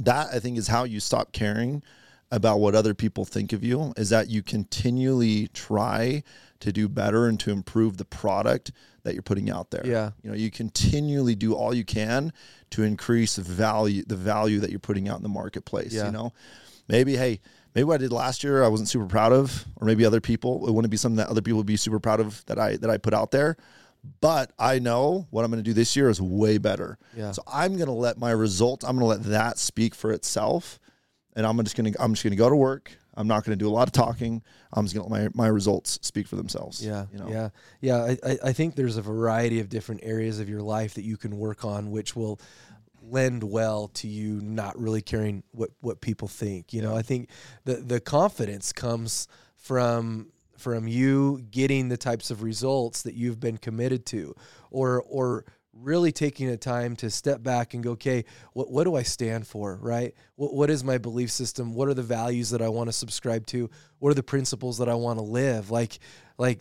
that 0.00 0.28
I 0.32 0.38
think 0.38 0.56
is 0.56 0.68
how 0.68 0.84
you 0.84 1.00
stop 1.00 1.32
caring 1.32 1.82
about 2.32 2.58
what 2.60 2.74
other 2.74 2.94
people 2.94 3.24
think 3.24 3.52
of 3.52 3.62
you 3.62 3.92
is 3.96 4.08
that 4.08 4.28
you 4.28 4.42
continually 4.42 5.48
try 5.48 6.22
to 6.60 6.72
do 6.72 6.88
better 6.88 7.26
and 7.26 7.38
to 7.38 7.50
improve 7.50 7.98
the 7.98 8.04
product 8.06 8.72
that 9.02 9.12
you're 9.12 9.22
putting 9.22 9.50
out 9.50 9.70
there. 9.70 9.82
Yeah. 9.84 10.10
You 10.22 10.30
know, 10.30 10.36
you 10.36 10.50
continually 10.50 11.34
do 11.34 11.52
all 11.54 11.74
you 11.74 11.84
can 11.84 12.32
to 12.70 12.82
increase 12.84 13.36
the 13.36 13.42
value 13.42 14.02
the 14.06 14.16
value 14.16 14.60
that 14.60 14.70
you're 14.70 14.78
putting 14.80 15.08
out 15.08 15.18
in 15.18 15.22
the 15.22 15.28
marketplace, 15.28 15.92
Yeah. 15.92 16.06
you 16.06 16.12
know. 16.12 16.32
Maybe 16.88 17.16
hey, 17.16 17.40
maybe 17.74 17.84
what 17.84 17.94
I 17.96 17.98
did 17.98 18.12
last 18.12 18.42
year 18.42 18.64
I 18.64 18.68
wasn't 18.68 18.88
super 18.88 19.06
proud 19.06 19.32
of 19.32 19.66
or 19.76 19.86
maybe 19.86 20.04
other 20.06 20.20
people 20.20 20.66
it 20.66 20.72
wouldn't 20.72 20.90
be 20.90 20.96
something 20.96 21.16
that 21.16 21.28
other 21.28 21.42
people 21.42 21.58
would 21.58 21.66
be 21.66 21.76
super 21.76 22.00
proud 22.00 22.20
of 22.20 22.44
that 22.46 22.58
I 22.58 22.76
that 22.78 22.88
I 22.90 22.96
put 22.96 23.12
out 23.12 23.30
there. 23.30 23.56
But 24.20 24.52
I 24.58 24.78
know 24.78 25.26
what 25.30 25.44
I'm 25.44 25.50
going 25.50 25.62
to 25.62 25.68
do 25.70 25.74
this 25.74 25.94
year 25.96 26.08
is 26.08 26.20
way 26.20 26.58
better. 26.58 26.98
Yeah. 27.16 27.30
So 27.32 27.42
I'm 27.46 27.76
going 27.76 27.86
to 27.86 27.92
let 27.92 28.18
my 28.18 28.30
results, 28.32 28.84
I'm 28.84 28.96
going 28.98 29.04
to 29.04 29.06
let 29.20 29.30
that 29.30 29.58
speak 29.58 29.94
for 29.94 30.10
itself. 30.12 30.80
And 31.34 31.46
I'm 31.46 31.56
just 31.64 31.76
to, 31.76 32.02
I'm 32.02 32.12
just 32.14 32.22
to 32.32 32.36
go 32.36 32.48
to 32.50 32.56
work. 32.56 32.92
I'm 33.14 33.26
not 33.26 33.44
to 33.58 33.62
do 33.62 33.68
a 33.68 33.70
lot 33.72 33.88
of 33.88 33.92
talking. 33.92 34.42
I'm 34.72 34.84
just 34.84 34.94
to 34.96 35.02
let 35.02 35.10
my, 35.10 35.28
my 35.44 35.48
results 35.48 35.98
speak 36.02 36.26
for 36.26 36.36
themselves. 36.36 36.84
Yeah, 36.84 37.06
You 37.12 37.18
know? 37.18 37.28
yeah, 37.28 37.48
yeah. 37.80 37.96
I, 38.04 38.18
I- 38.24 38.38
I 38.44 38.52
think 38.52 38.74
there's 38.74 38.96
a 38.96 39.02
variety 39.02 39.60
of 39.60 39.68
different 39.68 40.00
areas 40.04 40.40
of 40.40 40.48
your 40.48 40.62
life 40.62 40.94
that 40.94 41.04
you 41.04 41.16
can 41.16 41.38
work 41.38 41.64
on, 41.64 41.90
which 41.90 42.14
will 42.16 42.40
lend 43.02 43.42
well 43.42 43.88
to 43.88 44.06
you 44.08 44.40
not 44.40 44.78
really 44.78 45.02
caring 45.02 45.42
what 45.50 45.70
what 45.80 46.00
people 46.00 46.28
think. 46.28 46.72
You 46.72 46.82
know, 46.82 46.94
I 46.96 47.02
think 47.02 47.28
the 47.64 47.74
the 47.76 48.00
confidence 48.00 48.72
comes 48.72 49.26
from 49.56 50.28
from 50.56 50.86
you 50.86 51.42
getting 51.50 51.88
the 51.88 51.96
types 51.96 52.30
of 52.30 52.42
results 52.42 53.02
that 53.02 53.14
you've 53.14 53.40
been 53.40 53.58
committed 53.58 54.06
to, 54.06 54.34
or 54.70 55.02
or 55.08 55.44
really 55.72 56.12
taking 56.12 56.48
a 56.48 56.56
time 56.56 56.96
to 56.96 57.10
step 57.10 57.42
back 57.42 57.74
and 57.74 57.82
go, 57.82 57.92
okay, 57.92 58.24
what 58.52 58.70
what 58.70 58.84
do 58.84 58.94
I 58.94 59.02
stand 59.02 59.46
for, 59.46 59.78
right? 59.80 60.14
What 60.36 60.54
what 60.54 60.70
is 60.70 60.84
my 60.84 60.98
belief 60.98 61.30
system? 61.30 61.74
What 61.74 61.88
are 61.88 61.94
the 61.94 62.02
values 62.02 62.50
that 62.50 62.62
I 62.62 62.68
want 62.68 62.88
to 62.88 62.92
subscribe 62.92 63.46
to? 63.46 63.70
What 63.98 64.10
are 64.10 64.14
the 64.14 64.22
principles 64.22 64.78
that 64.78 64.88
I 64.88 64.94
want 64.94 65.18
to 65.18 65.24
live? 65.24 65.70
Like 65.70 65.98
like 66.38 66.60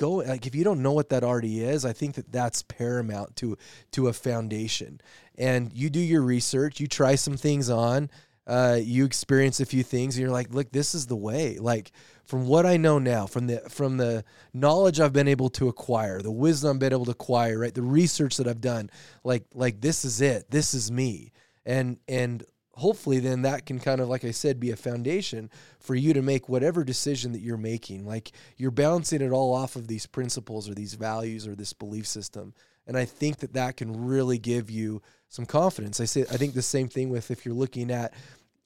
go 0.00 0.12
like 0.12 0.46
if 0.46 0.54
you 0.54 0.64
don't 0.64 0.82
know 0.82 0.92
what 0.92 1.10
that 1.10 1.22
already 1.22 1.62
is 1.62 1.84
i 1.84 1.92
think 1.92 2.14
that 2.14 2.32
that's 2.32 2.62
paramount 2.62 3.36
to 3.36 3.58
to 3.92 4.08
a 4.08 4.12
foundation 4.14 4.98
and 5.36 5.70
you 5.74 5.90
do 5.90 6.00
your 6.00 6.22
research 6.22 6.80
you 6.80 6.86
try 6.86 7.14
some 7.14 7.36
things 7.36 7.68
on 7.68 8.08
uh, 8.46 8.78
you 8.82 9.04
experience 9.04 9.60
a 9.60 9.66
few 9.66 9.82
things 9.84 10.16
and 10.16 10.22
you're 10.22 10.30
like 10.30 10.52
look 10.52 10.72
this 10.72 10.94
is 10.94 11.06
the 11.06 11.14
way 11.14 11.58
like 11.58 11.92
from 12.30 12.46
what 12.46 12.64
i 12.64 12.76
know 12.76 12.98
now 12.98 13.26
from 13.26 13.46
the 13.48 13.58
from 13.68 13.96
the 13.96 14.24
knowledge 14.54 15.00
i've 15.00 15.12
been 15.12 15.28
able 15.28 15.50
to 15.50 15.68
acquire 15.68 16.22
the 16.22 16.30
wisdom 16.30 16.76
i've 16.76 16.78
been 16.78 16.92
able 16.92 17.04
to 17.04 17.10
acquire 17.10 17.58
right 17.58 17.74
the 17.74 17.82
research 17.82 18.36
that 18.36 18.46
i've 18.46 18.60
done 18.60 18.88
like 19.24 19.44
like 19.54 19.80
this 19.80 20.04
is 20.04 20.20
it. 20.20 20.50
This 20.50 20.74
is 20.74 20.90
me. 20.90 21.32
And 21.64 21.98
and 22.08 22.44
hopefully 22.72 23.18
then 23.18 23.42
that 23.42 23.66
can 23.66 23.78
kind 23.78 24.00
of 24.00 24.08
like 24.08 24.24
i 24.24 24.30
said 24.30 24.58
be 24.58 24.70
a 24.70 24.76
foundation 24.76 25.50
for 25.78 25.94
you 25.94 26.14
to 26.14 26.22
make 26.22 26.48
whatever 26.48 26.84
decision 26.84 27.32
that 27.32 27.40
you're 27.40 27.56
making. 27.56 28.06
Like 28.06 28.32
you're 28.56 28.70
bouncing 28.70 29.22
it 29.22 29.32
all 29.32 29.54
off 29.54 29.76
of 29.76 29.88
these 29.88 30.06
principles 30.06 30.68
or 30.68 30.74
these 30.74 30.94
values 30.94 31.46
or 31.46 31.54
this 31.54 31.72
belief 31.72 32.06
system. 32.06 32.54
And 32.86 32.96
I 32.96 33.04
think 33.04 33.38
that 33.38 33.52
that 33.52 33.76
can 33.76 34.06
really 34.06 34.38
give 34.38 34.70
you 34.70 35.02
some 35.28 35.46
confidence. 35.46 36.00
I 36.00 36.06
say 36.06 36.22
I 36.22 36.36
think 36.36 36.54
the 36.54 36.62
same 36.62 36.88
thing 36.88 37.10
with 37.10 37.30
if 37.30 37.44
you're 37.44 37.54
looking 37.54 37.90
at 37.90 38.14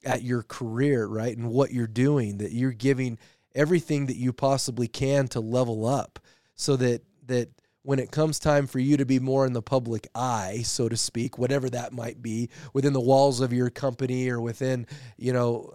at 0.05 0.21
your 0.21 0.43
career, 0.43 1.07
right, 1.07 1.35
and 1.35 1.49
what 1.49 1.71
you're 1.71 1.87
doing, 1.87 2.37
that 2.37 2.51
you're 2.51 2.71
giving 2.71 3.17
everything 3.55 4.05
that 4.07 4.17
you 4.17 4.33
possibly 4.33 4.87
can 4.87 5.27
to 5.29 5.39
level 5.39 5.85
up, 5.85 6.19
so 6.55 6.75
that 6.75 7.01
that 7.25 7.49
when 7.81 7.99
it 7.99 8.11
comes 8.11 8.39
time 8.39 8.65
for 8.65 8.79
you 8.79 8.97
to 8.97 9.05
be 9.05 9.19
more 9.19 9.45
in 9.45 9.53
the 9.53 9.61
public 9.61 10.07
eye, 10.15 10.61
so 10.63 10.89
to 10.89 10.97
speak, 10.97 11.37
whatever 11.37 11.69
that 11.69 11.93
might 11.93 12.21
be, 12.21 12.49
within 12.73 12.93
the 12.93 13.01
walls 13.01 13.41
of 13.41 13.53
your 13.53 13.69
company 13.69 14.27
or 14.27 14.41
within, 14.41 14.87
you 15.17 15.31
know, 15.31 15.71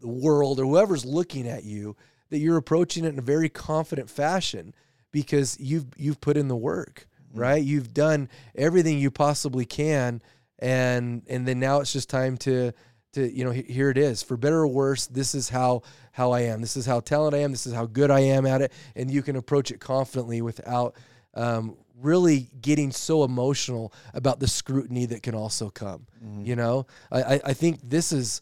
the 0.00 0.06
world 0.06 0.60
or 0.60 0.64
whoever's 0.64 1.06
looking 1.06 1.48
at 1.48 1.64
you, 1.64 1.96
that 2.28 2.38
you're 2.38 2.58
approaching 2.58 3.04
it 3.04 3.14
in 3.14 3.18
a 3.18 3.22
very 3.22 3.48
confident 3.48 4.10
fashion 4.10 4.74
because 5.10 5.58
you've 5.58 5.86
you've 5.96 6.20
put 6.20 6.36
in 6.36 6.48
the 6.48 6.56
work, 6.56 7.06
mm-hmm. 7.30 7.40
right? 7.40 7.62
You've 7.62 7.94
done 7.94 8.28
everything 8.54 8.98
you 8.98 9.10
possibly 9.10 9.64
can 9.64 10.22
and 10.58 11.22
and 11.28 11.46
then 11.46 11.60
now 11.60 11.80
it's 11.80 11.92
just 11.92 12.10
time 12.10 12.36
to 12.36 12.72
to 13.12 13.30
you 13.32 13.44
know 13.44 13.50
here 13.50 13.90
it 13.90 13.98
is 13.98 14.22
for 14.22 14.36
better 14.36 14.58
or 14.58 14.66
worse 14.66 15.06
this 15.06 15.34
is 15.34 15.48
how 15.48 15.82
how 16.18 16.32
i 16.32 16.40
am 16.40 16.60
this 16.60 16.76
is 16.76 16.84
how 16.84 17.00
talented 17.00 17.40
i 17.40 17.42
am 17.42 17.50
this 17.50 17.66
is 17.66 17.72
how 17.72 17.86
good 17.86 18.10
i 18.10 18.20
am 18.20 18.44
at 18.44 18.60
it 18.60 18.72
and 18.94 19.10
you 19.10 19.22
can 19.22 19.36
approach 19.36 19.70
it 19.70 19.80
confidently 19.80 20.42
without 20.42 20.94
um, 21.34 21.76
really 22.00 22.48
getting 22.60 22.90
so 22.92 23.24
emotional 23.24 23.92
about 24.14 24.40
the 24.40 24.48
scrutiny 24.48 25.06
that 25.06 25.22
can 25.22 25.34
also 25.34 25.70
come. 25.70 26.06
Mm-hmm. 26.24 26.44
You 26.44 26.56
know, 26.56 26.86
I, 27.10 27.40
I 27.44 27.52
think 27.54 27.80
this 27.82 28.12
is 28.12 28.40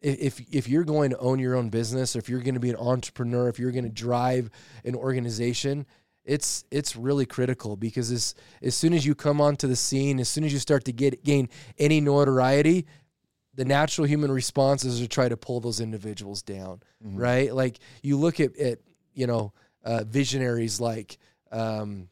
if 0.00 0.40
if 0.52 0.68
you're 0.68 0.84
going 0.84 1.10
to 1.10 1.18
own 1.18 1.38
your 1.38 1.56
own 1.56 1.70
business, 1.70 2.14
or 2.14 2.20
if 2.20 2.28
you're 2.28 2.40
going 2.40 2.54
to 2.54 2.60
be 2.60 2.70
an 2.70 2.76
entrepreneur, 2.76 3.48
if 3.48 3.58
you're 3.58 3.72
going 3.72 3.84
to 3.84 3.90
drive 3.90 4.50
an 4.84 4.94
organization, 4.94 5.86
it's 6.24 6.64
it's 6.70 6.94
really 6.94 7.26
critical 7.26 7.76
because 7.76 8.10
as 8.12 8.34
as 8.62 8.74
soon 8.74 8.92
as 8.92 9.04
you 9.04 9.14
come 9.14 9.40
onto 9.40 9.66
the 9.66 9.76
scene, 9.76 10.20
as 10.20 10.28
soon 10.28 10.44
as 10.44 10.52
you 10.52 10.58
start 10.58 10.84
to 10.84 10.92
get 10.92 11.24
gain 11.24 11.48
any 11.78 12.00
notoriety, 12.00 12.86
the 13.58 13.64
natural 13.66 14.06
human 14.06 14.30
response 14.30 14.84
is 14.84 15.00
to 15.00 15.08
try 15.08 15.28
to 15.28 15.36
pull 15.36 15.60
those 15.60 15.80
individuals 15.80 16.42
down, 16.42 16.80
mm-hmm. 17.04 17.18
right? 17.18 17.54
Like 17.54 17.78
you 18.02 18.16
look 18.16 18.40
at 18.40 18.56
at 18.56 18.78
you 19.14 19.26
know 19.26 19.52
uh, 19.84 20.04
visionaries 20.04 20.80
like. 20.80 21.18
Um, 21.50 22.08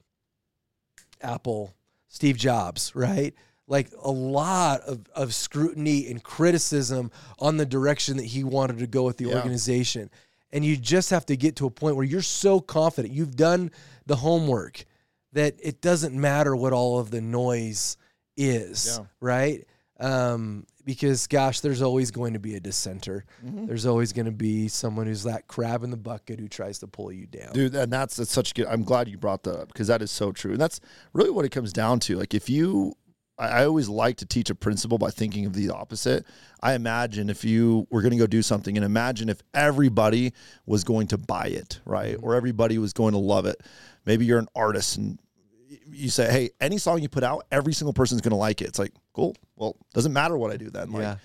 Apple, 1.21 1.75
Steve 2.09 2.37
Jobs, 2.37 2.95
right? 2.95 3.35
Like 3.67 3.88
a 4.03 4.11
lot 4.11 4.83
of, 4.83 5.07
of 5.15 5.35
scrutiny 5.35 6.09
and 6.09 6.23
criticism 6.23 7.11
on 7.38 7.57
the 7.57 7.67
direction 7.67 8.17
that 8.19 8.26
he 8.26 8.45
wanted 8.45 8.79
to 8.79 8.87
go 8.87 9.05
with 9.05 9.17
the 9.17 9.26
yeah. 9.26 9.37
organization. 9.37 10.11
And 10.53 10.65
you 10.65 10.76
just 10.76 11.11
have 11.11 11.26
to 11.26 11.37
get 11.37 11.57
to 11.57 11.67
a 11.67 11.71
point 11.71 11.97
where 11.97 12.05
you're 12.05 12.23
so 12.23 12.61
confident, 12.61 13.12
you've 13.12 13.37
done 13.37 13.73
the 14.07 14.17
homework 14.17 14.85
that 15.33 15.57
it 15.62 15.81
doesn't 15.81 16.15
matter 16.15 16.55
what 16.55 16.73
all 16.73 16.99
of 16.99 17.11
the 17.11 17.21
noise 17.21 17.97
is, 18.37 18.99
yeah. 18.99 19.07
right? 19.21 19.65
Um, 19.99 20.67
because 20.87 21.26
gosh, 21.26 21.61
there's 21.61 21.83
always 21.83 22.11
going 22.11 22.33
to 22.33 22.38
be 22.38 22.55
a 22.55 22.61
dissenter. 22.61 23.26
Mm-hmm. 23.45 23.66
There's 23.66 23.85
always 23.85 24.14
going 24.14 24.26
to 24.26 24.33
be 24.33 24.69
someone 24.69 25.07
who's 25.07 25.25
that 25.25 25.49
crab 25.49 25.83
in 25.83 25.90
the 25.90 25.97
bucket 25.99 26.40
who 26.40 26.49
tries 26.49 26.78
to 26.78 26.87
pull 26.87 27.12
you 27.12 27.26
down. 27.26 27.52
Dude, 27.52 27.75
and 27.75 27.93
that's, 27.93 28.16
that's 28.16 28.33
such 28.33 28.55
good. 28.55 28.66
I'm 28.66 28.85
glad 28.85 29.09
you 29.09 29.19
brought 29.19 29.43
that 29.43 29.57
up 29.57 29.69
because 29.69 29.88
that 29.88 30.00
is 30.00 30.11
so 30.11 30.33
true. 30.33 30.52
And 30.52 30.61
that's 30.61 30.81
really 31.12 31.31
what 31.31 31.45
it 31.45 31.50
comes 31.50 31.75
down 31.75 32.00
to. 32.00 32.16
Like 32.16 32.33
if 32.33 32.49
you 32.49 32.95
I 33.38 33.64
always 33.64 33.88
like 33.88 34.16
to 34.19 34.26
teach 34.26 34.49
a 34.49 34.55
principle 34.55 34.97
by 34.97 35.11
thinking 35.11 35.45
of 35.45 35.52
the 35.52 35.69
opposite. 35.69 36.25
I 36.62 36.73
imagine 36.73 37.28
if 37.28 37.45
you 37.45 37.87
were 37.90 38.00
going 38.00 38.12
to 38.12 38.19
go 38.19 38.26
do 38.26 38.40
something 38.40 38.76
and 38.78 38.85
imagine 38.85 39.28
if 39.28 39.43
everybody 39.52 40.33
was 40.64 40.85
going 40.85 41.09
to 41.09 41.19
buy 41.19 41.49
it, 41.49 41.81
right? 41.85 42.16
Mm-hmm. 42.16 42.25
Or 42.25 42.35
everybody 42.35 42.78
was 42.78 42.95
going 42.95 43.12
to 43.12 43.19
love 43.19 43.45
it. 43.45 43.61
Maybe 44.07 44.25
you're 44.25 44.38
an 44.38 44.49
artist 44.55 44.97
and 44.97 45.19
you 45.87 46.09
say, 46.09 46.30
hey, 46.30 46.50
any 46.61 46.78
song 46.78 47.00
you 47.00 47.09
put 47.09 47.23
out, 47.23 47.47
every 47.50 47.73
single 47.73 47.92
person's 47.92 48.21
going 48.21 48.30
to 48.30 48.37
like 48.37 48.61
it. 48.62 48.68
It's 48.68 48.78
like, 48.78 48.92
cool. 49.12 49.37
Well, 49.56 49.76
doesn't 49.95 50.12
matter 50.12 50.37
what 50.37 50.50
I 50.50 50.56
do 50.56 50.71
then. 50.71 50.92
Like, 50.92 51.02
yeah. 51.02 51.16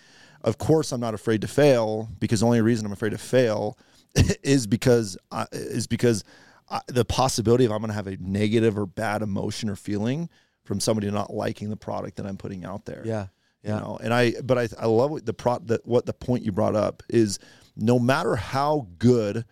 of 0.41 0.57
course, 0.57 0.91
I'm 0.91 1.01
not 1.01 1.13
afraid 1.13 1.41
to 1.41 1.47
fail 1.47 2.09
because 2.19 2.41
the 2.41 2.45
only 2.45 2.61
reason 2.61 2.85
I'm 2.85 2.91
afraid 2.91 3.11
to 3.11 3.17
fail 3.17 3.77
is 4.43 4.67
because 4.67 5.17
I, 5.31 5.47
is 5.51 5.87
because 5.87 6.23
I, 6.69 6.81
the 6.87 7.05
possibility 7.05 7.65
of 7.65 7.71
I'm 7.71 7.79
going 7.79 7.89
to 7.89 7.95
have 7.95 8.07
a 8.07 8.17
negative 8.17 8.77
or 8.77 8.85
bad 8.85 9.21
emotion 9.21 9.69
or 9.69 9.75
feeling 9.75 10.29
from 10.63 10.79
somebody 10.79 11.09
not 11.09 11.33
liking 11.33 11.69
the 11.69 11.77
product 11.77 12.17
that 12.17 12.25
I'm 12.25 12.37
putting 12.37 12.65
out 12.65 12.85
there. 12.85 13.03
Yeah. 13.05 13.27
Yeah. 13.63 13.75
You 13.75 13.81
know, 13.81 13.99
and 14.01 14.13
I, 14.13 14.33
but 14.43 14.57
I, 14.57 14.67
I 14.79 14.85
love 14.87 15.11
what 15.11 15.25
the 15.25 15.33
pro, 15.33 15.59
that 15.65 15.85
what 15.85 16.05
the 16.05 16.13
point 16.13 16.43
you 16.43 16.51
brought 16.51 16.75
up 16.75 17.03
is 17.09 17.39
no 17.75 17.99
matter 17.99 18.35
how 18.35 18.87
good 18.97 19.45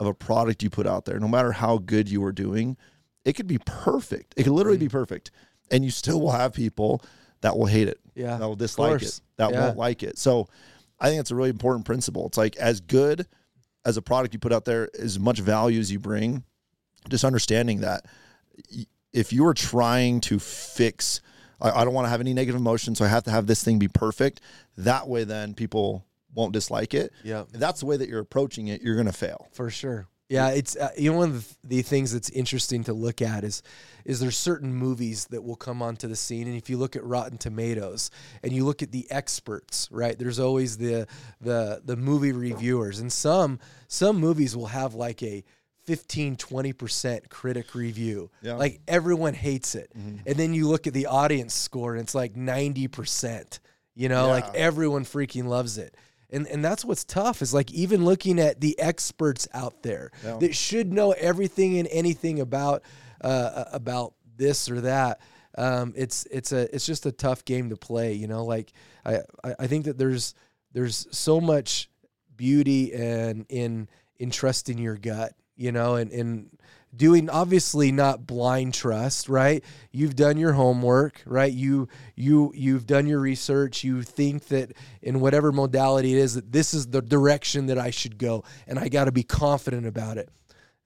of 0.00 0.06
a 0.06 0.14
product 0.14 0.62
you 0.62 0.70
put 0.70 0.86
out 0.86 1.04
there, 1.04 1.18
no 1.18 1.28
matter 1.28 1.52
how 1.52 1.78
good 1.78 2.08
you 2.08 2.22
are 2.24 2.32
doing, 2.32 2.76
it 3.24 3.34
could 3.34 3.46
be 3.46 3.58
perfect. 3.58 4.34
It 4.36 4.44
could 4.44 4.52
literally 4.52 4.78
be 4.78 4.88
mm. 4.88 4.92
perfect, 4.92 5.30
and 5.70 5.84
you 5.84 5.90
still 5.90 6.20
will 6.20 6.32
have 6.32 6.52
people 6.52 7.02
that 7.40 7.56
will 7.56 7.66
hate 7.66 7.88
it. 7.88 8.00
Yeah, 8.14 8.36
that 8.36 8.46
will 8.46 8.56
dislike 8.56 9.02
it. 9.02 9.20
That 9.36 9.52
yeah. 9.52 9.66
won't 9.66 9.78
like 9.78 10.02
it. 10.02 10.18
So, 10.18 10.48
I 11.00 11.08
think 11.08 11.20
it's 11.20 11.30
a 11.30 11.34
really 11.34 11.50
important 11.50 11.84
principle. 11.86 12.26
It's 12.26 12.38
like 12.38 12.56
as 12.56 12.80
good 12.80 13.26
as 13.84 13.96
a 13.96 14.02
product 14.02 14.34
you 14.34 14.40
put 14.40 14.52
out 14.52 14.64
there, 14.64 14.88
as 14.98 15.18
much 15.18 15.40
value 15.40 15.80
as 15.80 15.92
you 15.92 15.98
bring, 15.98 16.44
just 17.08 17.24
understanding 17.24 17.80
that 17.80 18.06
if 19.12 19.32
you 19.32 19.46
are 19.46 19.54
trying 19.54 20.20
to 20.22 20.38
fix, 20.38 21.20
I, 21.60 21.70
I 21.70 21.84
don't 21.84 21.94
want 21.94 22.06
to 22.06 22.10
have 22.10 22.20
any 22.20 22.34
negative 22.34 22.60
emotions, 22.60 22.98
so 22.98 23.04
I 23.04 23.08
have 23.08 23.24
to 23.24 23.30
have 23.30 23.46
this 23.46 23.62
thing 23.62 23.78
be 23.78 23.88
perfect. 23.88 24.40
That 24.76 25.08
way, 25.08 25.24
then 25.24 25.54
people 25.54 26.04
won't 26.34 26.52
dislike 26.52 26.94
it. 26.94 27.12
Yeah, 27.22 27.42
if 27.52 27.60
that's 27.60 27.80
the 27.80 27.86
way 27.86 27.96
that 27.96 28.08
you're 28.08 28.20
approaching 28.20 28.68
it, 28.68 28.82
you're 28.82 28.96
going 28.96 29.06
to 29.06 29.12
fail 29.12 29.48
for 29.52 29.70
sure. 29.70 30.08
Yeah, 30.34 30.48
it's 30.48 30.74
uh, 30.76 30.90
you 30.98 31.12
know 31.12 31.18
one 31.18 31.30
of 31.30 31.56
the, 31.62 31.76
the, 31.76 31.82
things 31.82 32.12
that's 32.12 32.28
interesting 32.30 32.82
to 32.84 32.92
look 32.92 33.22
at 33.22 33.44
is 33.44 33.62
is 34.04 34.18
there's 34.18 34.36
certain 34.36 34.74
movies 34.74 35.26
that 35.26 35.44
will 35.44 35.54
come 35.54 35.80
onto 35.80 36.08
the 36.08 36.16
scene, 36.16 36.48
and 36.48 36.56
if 36.56 36.68
you 36.68 36.76
look 36.76 36.96
at 36.96 37.04
Rotten 37.04 37.38
Tomatoes 37.38 38.10
and 38.42 38.52
you 38.52 38.64
look 38.64 38.82
at 38.82 38.90
the 38.90 39.08
experts, 39.10 39.88
right? 39.92 40.18
There's 40.18 40.40
always 40.40 40.76
the 40.76 41.06
the 41.40 41.82
the 41.84 41.96
movie 41.96 42.32
reviewers, 42.32 42.98
and 42.98 43.12
some 43.12 43.60
some 43.86 44.16
movies 44.16 44.56
will 44.56 44.66
have 44.66 44.94
like 44.94 45.22
a 45.22 45.44
15 45.84 46.36
20% 46.36 47.28
critic 47.28 47.74
review 47.74 48.30
yeah. 48.40 48.54
like 48.54 48.80
everyone 48.88 49.34
hates 49.34 49.74
it 49.74 49.90
mm-hmm. 49.94 50.16
and 50.24 50.36
then 50.36 50.54
you 50.54 50.66
look 50.66 50.86
at 50.86 50.94
the 50.94 51.04
audience 51.04 51.52
score 51.52 51.92
and 51.92 52.00
it's 52.00 52.14
like 52.14 52.32
90% 52.32 53.58
you 53.94 54.08
know 54.08 54.24
yeah. 54.24 54.32
like 54.32 54.54
everyone 54.54 55.04
freaking 55.04 55.44
loves 55.44 55.76
it 55.76 55.94
and 56.34 56.46
and 56.48 56.64
that's 56.64 56.84
what's 56.84 57.04
tough 57.04 57.40
is 57.40 57.54
like 57.54 57.70
even 57.72 58.04
looking 58.04 58.38
at 58.38 58.60
the 58.60 58.78
experts 58.78 59.46
out 59.54 59.82
there 59.82 60.10
yeah. 60.24 60.36
that 60.38 60.54
should 60.54 60.92
know 60.92 61.12
everything 61.12 61.78
and 61.78 61.88
anything 61.90 62.40
about 62.40 62.82
uh, 63.20 63.64
about 63.72 64.14
this 64.36 64.70
or 64.70 64.80
that 64.82 65.20
um, 65.56 65.92
it's 65.96 66.26
it's 66.26 66.52
a 66.52 66.74
it's 66.74 66.84
just 66.84 67.06
a 67.06 67.12
tough 67.12 67.44
game 67.44 67.70
to 67.70 67.76
play 67.76 68.12
you 68.12 68.26
know 68.26 68.44
like 68.44 68.72
I 69.04 69.20
I 69.58 69.66
think 69.66 69.84
that 69.84 69.96
there's 69.96 70.34
there's 70.72 71.06
so 71.10 71.40
much 71.40 71.88
beauty 72.36 72.92
and 72.92 73.46
in 73.48 73.88
in 74.18 74.30
trusting 74.30 74.78
your 74.78 74.96
gut 74.96 75.32
you 75.56 75.72
know 75.72 75.94
and 75.94 76.10
and 76.10 76.50
doing 76.96 77.28
obviously 77.30 77.90
not 77.92 78.26
blind 78.26 78.74
trust 78.74 79.28
right? 79.28 79.64
You've 79.90 80.16
done 80.16 80.36
your 80.36 80.52
homework 80.52 81.22
right? 81.26 81.52
You 81.52 81.88
you 82.14 82.52
you've 82.54 82.86
done 82.86 83.06
your 83.06 83.20
research. 83.20 83.84
You 83.84 84.02
think 84.02 84.48
that 84.48 84.72
in 85.02 85.20
whatever 85.20 85.52
modality 85.52 86.14
it 86.14 86.18
is 86.18 86.34
that 86.34 86.52
this 86.52 86.74
is 86.74 86.86
the 86.88 87.02
direction 87.02 87.66
that 87.66 87.78
i 87.78 87.90
should 87.90 88.18
go 88.18 88.44
and 88.66 88.78
i 88.78 88.88
got 88.88 89.04
to 89.04 89.12
be 89.12 89.22
confident 89.22 89.86
about 89.86 90.18
it. 90.18 90.28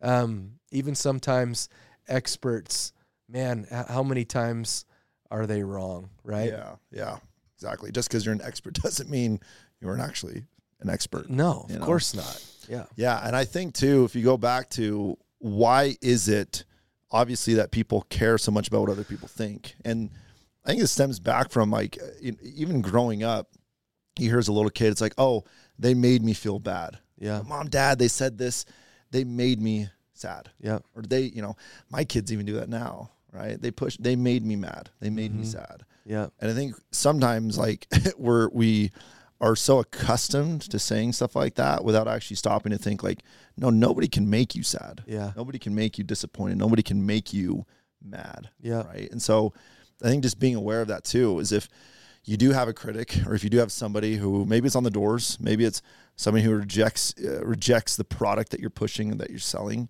Um, 0.01 0.53
even 0.71 0.95
sometimes 0.95 1.69
experts 2.07 2.93
man 3.29 3.67
how 3.71 4.03
many 4.03 4.25
times 4.25 4.85
are 5.31 5.47
they 5.47 5.63
wrong 5.63 6.11
right? 6.25 6.51
Yeah 6.51 6.77
yeah 6.91 7.19
exactly. 7.57 7.91
Just 7.91 8.09
because 8.09 8.25
you're 8.25 8.35
an 8.35 8.43
expert 8.43 8.75
doesn't 8.83 9.11
mean 9.11 9.41
you 9.81 9.89
aren't 9.89 10.03
actually 10.03 10.45
an 10.81 10.89
expert 10.89 11.29
no 11.29 11.67
of 11.69 11.81
know? 11.81 11.85
course 11.85 12.15
not. 12.15 12.45
Yeah. 12.69 12.85
Yeah 12.97 13.21
and 13.27 13.35
i 13.35 13.45
think 13.45 13.75
too 13.75 14.05
if 14.05 14.15
you 14.15 14.23
go 14.23 14.37
back 14.37 14.71
to 14.71 15.17
why 15.39 15.97
is 16.03 16.29
it 16.29 16.65
obviously 17.11 17.55
that 17.55 17.71
people 17.71 18.03
care 18.11 18.39
so 18.39 18.53
much 18.53 18.69
about 18.69 18.81
what 18.81 18.91
other 18.91 19.05
people 19.05 19.29
think? 19.29 19.75
And 19.85 20.11
I 20.65 20.71
think 20.71 20.83
it 20.83 20.89
stems 20.89 21.21
back 21.21 21.51
from 21.51 21.71
like 21.71 21.99
even 22.21 22.83
growing 22.83 23.23
up, 23.23 23.49
you 24.19 24.29
hear 24.29 24.39
as 24.39 24.49
a 24.49 24.53
little 24.53 24.71
kid, 24.71 24.89
it's 24.89 25.01
like, 25.01 25.15
oh, 25.17 25.45
they 25.79 25.95
made 25.95 26.23
me 26.23 26.33
feel 26.35 26.59
bad. 26.59 26.99
Yeah. 27.19 27.43
Mom, 27.47 27.69
dad, 27.69 27.99
they 27.99 28.09
said 28.09 28.39
this, 28.39 28.65
they 29.11 29.25
made 29.25 29.61
me 29.61 29.89
sad. 30.13 30.51
Yeah. 30.61 30.81
Or 30.95 31.03
they, 31.03 31.23
you 31.23 31.43
know, 31.43 31.57
my 31.91 32.05
kids 32.05 32.33
even 32.33 32.47
do 32.47 32.55
that 32.55 32.69
now, 32.69 33.11
right? 33.33 33.61
They 33.61 33.71
push, 33.71 33.97
they 33.97 34.17
made 34.17 34.45
me 34.45 34.57
mad. 34.57 34.91
They 35.01 35.11
made 35.11 35.31
mm-hmm. 35.31 35.41
me 35.41 35.47
sad. 35.47 35.85
Yeah. 36.05 36.29
And 36.41 36.51
I 36.51 36.55
think 36.55 36.75
sometimes 36.91 37.59
like 37.59 37.87
we're, 38.19 38.49
we, 38.51 38.91
are 39.41 39.55
so 39.55 39.79
accustomed 39.79 40.63
to 40.63 40.79
saying 40.79 41.13
stuff 41.13 41.37
like 41.37 41.55
that 41.55 41.85
without 41.85 42.09
actually 42.09 42.37
stopping 42.37 42.73
to 42.73 42.79
think 42.79 43.03
like 43.03 43.21
no 43.57 43.71
nobody 43.71 44.09
can 44.09 44.29
make 44.29 44.55
you 44.55 44.63
sad. 44.63 45.05
Yeah. 45.07 45.33
Nobody 45.37 45.59
can 45.59 45.75
make 45.75 45.99
you 45.99 46.05
disappointed. 46.05 46.59
Nobody 46.59 46.83
can 46.83 47.05
make 47.05 47.33
you 47.33 47.65
mad 48.03 48.51
yeah. 48.61 48.83
right? 48.87 49.11
And 49.11 49.23
so 49.23 49.53
i 50.01 50.07
think 50.07 50.23
just 50.23 50.39
being 50.39 50.55
aware 50.55 50.81
of 50.81 50.87
that 50.87 51.03
too 51.03 51.41
is 51.41 51.51
if 51.51 51.69
you 52.25 52.37
do 52.37 52.53
have 52.53 52.69
a 52.69 52.73
critic 52.73 53.19
or 53.27 53.35
if 53.35 53.43
you 53.43 53.51
do 53.51 53.59
have 53.59 53.73
somebody 53.73 54.15
who 54.15 54.45
maybe 54.45 54.67
it's 54.67 54.77
on 54.77 54.85
the 54.85 54.91
doors 54.91 55.37
maybe 55.41 55.65
it's 55.65 55.83
somebody 56.15 56.45
who 56.45 56.55
rejects 56.55 57.13
uh, 57.25 57.45
rejects 57.45 57.97
the 57.97 58.05
product 58.05 58.53
that 58.53 58.61
you're 58.61 58.71
pushing 58.71 59.11
and 59.11 59.19
that 59.19 59.31
you're 59.31 59.41
selling 59.41 59.89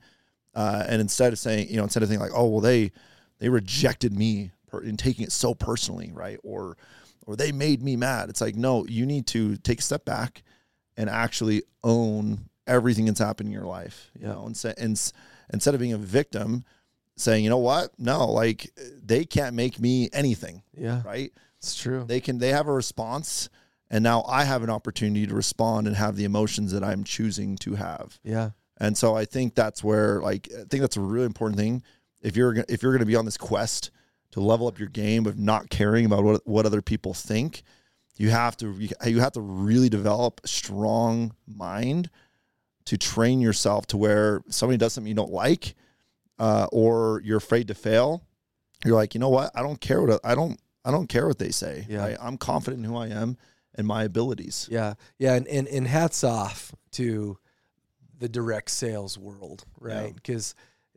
uh, 0.55 0.83
and 0.89 1.03
instead 1.03 1.31
of 1.31 1.39
saying 1.39 1.69
you 1.69 1.77
know 1.77 1.83
instead 1.83 2.03
of 2.03 2.09
thinking 2.09 2.23
like 2.23 2.35
oh 2.35 2.49
well 2.49 2.61
they 2.61 2.91
they 3.39 3.49
rejected 3.49 4.17
me 4.17 4.51
per, 4.69 4.81
and 4.81 4.99
taking 4.99 5.25
it 5.25 5.33
so 5.33 5.55
personally, 5.55 6.11
right? 6.13 6.39
Or 6.43 6.77
or 7.29 7.37
they 7.37 7.53
made 7.53 7.83
me 7.83 7.95
mad. 7.95 8.31
It's 8.31 8.41
like 8.41 8.57
no, 8.57 8.87
you 8.87 9.05
need 9.07 9.27
to 9.29 9.57
take 9.59 9.81
a 9.81 9.83
step 9.83 10.05
back 10.07 10.43
and 10.97 11.11
actually 11.11 11.63
own 11.85 12.49
everything 12.67 13.05
that's 13.05 13.21
happened 13.21 13.49
in 13.49 13.53
your 13.53 13.67
life. 13.67 14.11
You 14.19 14.27
know, 14.27 14.47
and, 14.47 14.57
say, 14.57 14.73
and 14.79 15.01
instead 15.53 15.75
of 15.75 15.81
being 15.81 15.93
a 15.93 15.99
victim, 15.99 16.65
saying, 17.17 17.45
you 17.45 17.51
know 17.51 17.59
what, 17.59 17.91
no, 17.99 18.31
like 18.31 18.71
they 19.05 19.25
can't 19.25 19.55
make 19.55 19.79
me 19.79 20.09
anything, 20.13 20.63
Yeah, 20.77 21.03
right? 21.05 21.31
it's 21.59 21.75
true. 21.77 22.05
They 22.07 22.21
can 22.21 22.39
they 22.39 22.49
have 22.51 22.67
a 22.67 22.73
response, 22.73 23.49
and 23.91 24.03
now 24.03 24.23
I 24.27 24.45
have 24.45 24.63
an 24.63 24.71
opportunity 24.71 25.27
to 25.27 25.35
respond 25.35 25.87
and 25.87 25.97
have 25.97 26.17
the 26.17 26.25
emotions 26.25 26.73
that 26.73 26.83
I'm 26.83 27.05
choosing 27.05 27.57
to 27.59 27.75
have. 27.75 28.19
yeah, 28.25 28.51
And 28.79 28.97
so 28.97 29.15
I 29.17 29.25
think 29.27 29.55
that's 29.55 29.85
where 29.85 30.21
like 30.23 30.49
I 30.53 30.65
think 30.71 30.81
that's 30.81 30.97
a 30.97 31.01
really 31.01 31.27
important 31.27 31.59
thing. 31.59 31.83
If 32.23 32.37
you're 32.37 32.55
if 32.69 32.83
you're 32.83 32.93
going 32.93 33.01
to 33.01 33.07
be 33.07 33.17
on 33.17 33.25
this 33.27 33.37
quest 33.37 33.91
to 34.33 34.41
level 34.41 34.67
up 34.67 34.79
your 34.79 34.89
game 34.89 35.27
of 35.27 35.39
not 35.39 35.71
caring 35.71 36.05
about 36.05 36.25
what 36.25 36.47
what 36.47 36.67
other 36.67 36.83
people 36.83 37.15
think, 37.15 37.63
you 38.17 38.31
have 38.31 38.57
to 38.59 38.75
you 39.07 39.21
have 39.21 39.33
to 39.33 39.41
really 39.41 39.89
develop 39.89 40.41
a 40.45 40.49
strong 40.49 41.35
mind 41.47 42.11
to 42.87 42.97
train 42.99 43.41
yourself 43.41 43.87
to 43.87 43.97
where 43.97 44.43
somebody 44.49 44.79
does 44.79 44.93
something 44.93 45.09
you 45.09 45.15
don't 45.15 45.33
like, 45.33 45.75
uh, 46.39 46.67
or 46.73 47.21
you're 47.25 47.39
afraid 47.39 47.69
to 47.69 47.75
fail. 47.75 48.23
You're 48.85 48.95
like, 48.95 49.15
you 49.15 49.21
know 49.21 49.29
what? 49.29 49.51
I 49.55 49.63
don't 49.63 49.81
care 49.81 50.03
what 50.03 50.21
I 50.25 50.35
don't 50.35 50.61
I 50.85 50.91
don't 50.91 51.07
care 51.07 51.27
what 51.27 51.39
they 51.39 51.51
say. 51.51 51.87
Yeah. 51.89 52.01
right? 52.01 52.17
I'm 52.21 52.37
confident 52.39 52.85
in 52.85 52.91
who 52.91 52.97
I 52.97 53.09
am 53.09 53.37
and 53.75 53.87
my 53.87 54.05
abilities. 54.05 54.69
yeah, 54.71 54.95
yeah. 55.19 55.35
And, 55.35 55.47
and 55.47 55.69
and 55.69 55.87
hats 55.87 56.25
off 56.25 56.75
to 56.93 57.39
the 58.19 58.29
direct 58.29 58.71
sales 58.71 59.17
world, 59.17 59.65
right? 59.79 60.13
Yeah. 60.15 60.21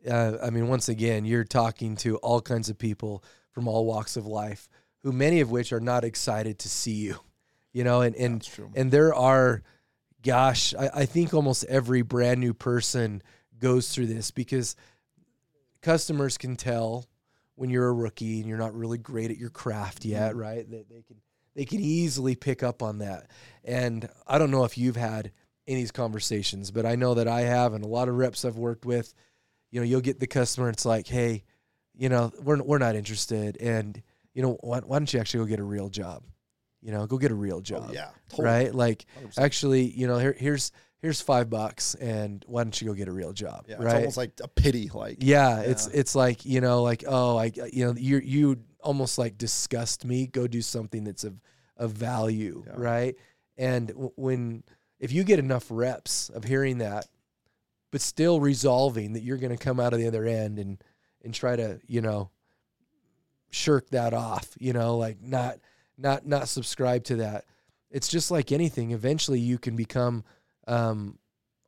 Uh, 0.08 0.38
I 0.42 0.50
mean, 0.50 0.68
once 0.68 0.88
again, 0.88 1.24
you're 1.24 1.44
talking 1.44 1.96
to 1.96 2.16
all 2.18 2.40
kinds 2.40 2.68
of 2.68 2.78
people 2.78 3.22
from 3.52 3.68
all 3.68 3.86
walks 3.86 4.16
of 4.16 4.26
life, 4.26 4.68
who 5.02 5.12
many 5.12 5.40
of 5.40 5.50
which 5.50 5.72
are 5.72 5.80
not 5.80 6.04
excited 6.04 6.58
to 6.60 6.68
see 6.68 6.94
you, 6.94 7.16
you 7.72 7.84
know, 7.84 8.00
and 8.00 8.14
and 8.16 8.48
and 8.74 8.90
there 8.90 9.14
are 9.14 9.62
gosh 10.22 10.74
I, 10.74 10.90
I 10.94 11.04
think 11.06 11.34
almost 11.34 11.64
every 11.64 12.02
brand 12.02 12.40
new 12.40 12.54
person 12.54 13.22
goes 13.58 13.92
through 13.92 14.06
this 14.06 14.30
because 14.30 14.76
customers 15.80 16.38
can 16.38 16.56
tell 16.56 17.06
when 17.56 17.70
you're 17.70 17.88
a 17.88 17.92
rookie 17.92 18.40
and 18.40 18.48
you're 18.48 18.58
not 18.58 18.74
really 18.74 18.98
great 18.98 19.30
at 19.30 19.36
your 19.36 19.50
craft 19.50 20.04
yet 20.04 20.36
right? 20.36 20.68
They, 20.68 20.84
they 20.88 21.02
can 21.02 21.16
they 21.54 21.64
can 21.64 21.80
easily 21.80 22.34
pick 22.34 22.62
up 22.62 22.82
on 22.82 22.98
that. 22.98 23.28
And 23.64 24.08
i 24.26 24.38
don't 24.38 24.50
know 24.50 24.64
if 24.64 24.78
you've 24.78 24.96
had 24.96 25.32
any 25.66 25.78
of 25.78 25.82
these 25.82 25.92
conversations 25.92 26.70
but 26.72 26.84
i 26.84 26.96
know 26.96 27.14
that 27.14 27.28
i 27.28 27.42
have 27.42 27.72
and 27.72 27.84
a 27.84 27.88
lot 27.88 28.08
of 28.08 28.16
reps 28.16 28.44
i've 28.44 28.56
worked 28.56 28.84
with 28.84 29.14
you 29.72 29.80
know 29.80 29.84
you'll 29.84 30.00
get 30.00 30.20
the 30.20 30.26
customer 30.28 30.68
it's 30.68 30.84
like 30.84 31.08
hey 31.08 31.42
you 31.96 32.08
know 32.08 32.30
we're, 32.42 32.62
we're 32.62 32.78
not 32.78 32.94
interested 32.94 33.56
and 33.60 34.00
you 34.34 34.42
know 34.42 34.56
why, 34.60 34.78
why 34.78 34.98
don't 34.98 35.12
you 35.12 35.18
actually 35.18 35.40
go 35.40 35.46
get 35.46 35.58
a 35.58 35.64
real 35.64 35.88
job 35.88 36.22
you 36.80 36.92
know 36.92 37.04
go 37.06 37.18
get 37.18 37.30
a 37.32 37.34
real 37.34 37.56
oh, 37.56 37.60
job 37.60 37.86
Oh, 37.88 37.92
yeah, 37.92 38.10
totally. 38.28 38.46
right? 38.48 38.74
Like 38.74 39.04
100%. 39.24 39.38
actually, 39.38 39.82
you 39.84 40.06
know, 40.06 40.18
here, 40.18 40.34
here's 40.38 40.72
here's 41.00 41.20
five 41.20 41.48
bucks, 41.50 41.94
and 41.96 42.44
why 42.48 42.62
don't 42.64 42.80
you 42.80 42.86
go 42.88 42.94
get 42.94 43.08
a 43.08 43.12
real 43.12 43.32
job, 43.32 43.66
Yeah, 43.68 43.76
it's 43.80 43.94
almost 43.94 44.16
like 44.16 44.32
a 44.42 44.48
pity. 44.48 44.88
Like 44.92 45.18
yeah, 45.20 45.60
it's 45.60 45.86
it's 45.88 46.14
like 46.14 46.44
you 46.44 46.60
know, 46.60 46.82
like 46.82 47.04
oh, 47.06 47.36
I 47.36 47.52
you 47.72 47.86
know, 47.86 47.94
you 47.96 48.18
you 48.18 48.56
almost 48.80 49.16
like 49.18 49.38
disgust 49.38 50.04
me. 50.04 50.26
Go 50.26 50.46
do 50.48 50.60
something 50.60 51.04
that's 51.04 51.22
of 51.24 51.40
of 51.76 51.92
value, 51.92 52.64
Yeah. 52.66 52.72
right? 52.76 53.14
And 53.56 53.88
w- 53.88 54.12
when 54.16 54.64
if 54.98 55.12
you 55.12 55.22
get 55.24 55.38
enough 55.38 55.66
reps 55.70 56.30
of 56.30 56.42
hearing 56.44 56.78
that, 56.78 57.06
but 57.92 58.00
still 58.00 58.40
resolving 58.40 59.12
that 59.12 59.22
you're 59.22 59.36
going 59.36 59.56
to 59.56 59.64
come 59.64 59.78
out 59.78 59.92
of 59.92 60.00
the 60.00 60.08
other 60.08 60.24
end 60.24 60.58
and 60.58 60.82
and 61.22 61.32
try 61.32 61.54
to 61.54 61.78
you 61.86 62.00
know 62.00 62.30
shirk 63.52 63.90
that 63.90 64.14
off, 64.14 64.48
you 64.58 64.72
know, 64.72 64.96
like 64.96 65.22
not 65.22 65.58
not 65.96 66.26
not 66.26 66.48
subscribe 66.48 67.04
to 67.04 67.16
that. 67.16 67.44
It's 67.90 68.08
just 68.08 68.30
like 68.30 68.50
anything. 68.50 68.90
Eventually, 68.90 69.38
you 69.38 69.58
can 69.58 69.76
become 69.76 70.24
um, 70.66 71.18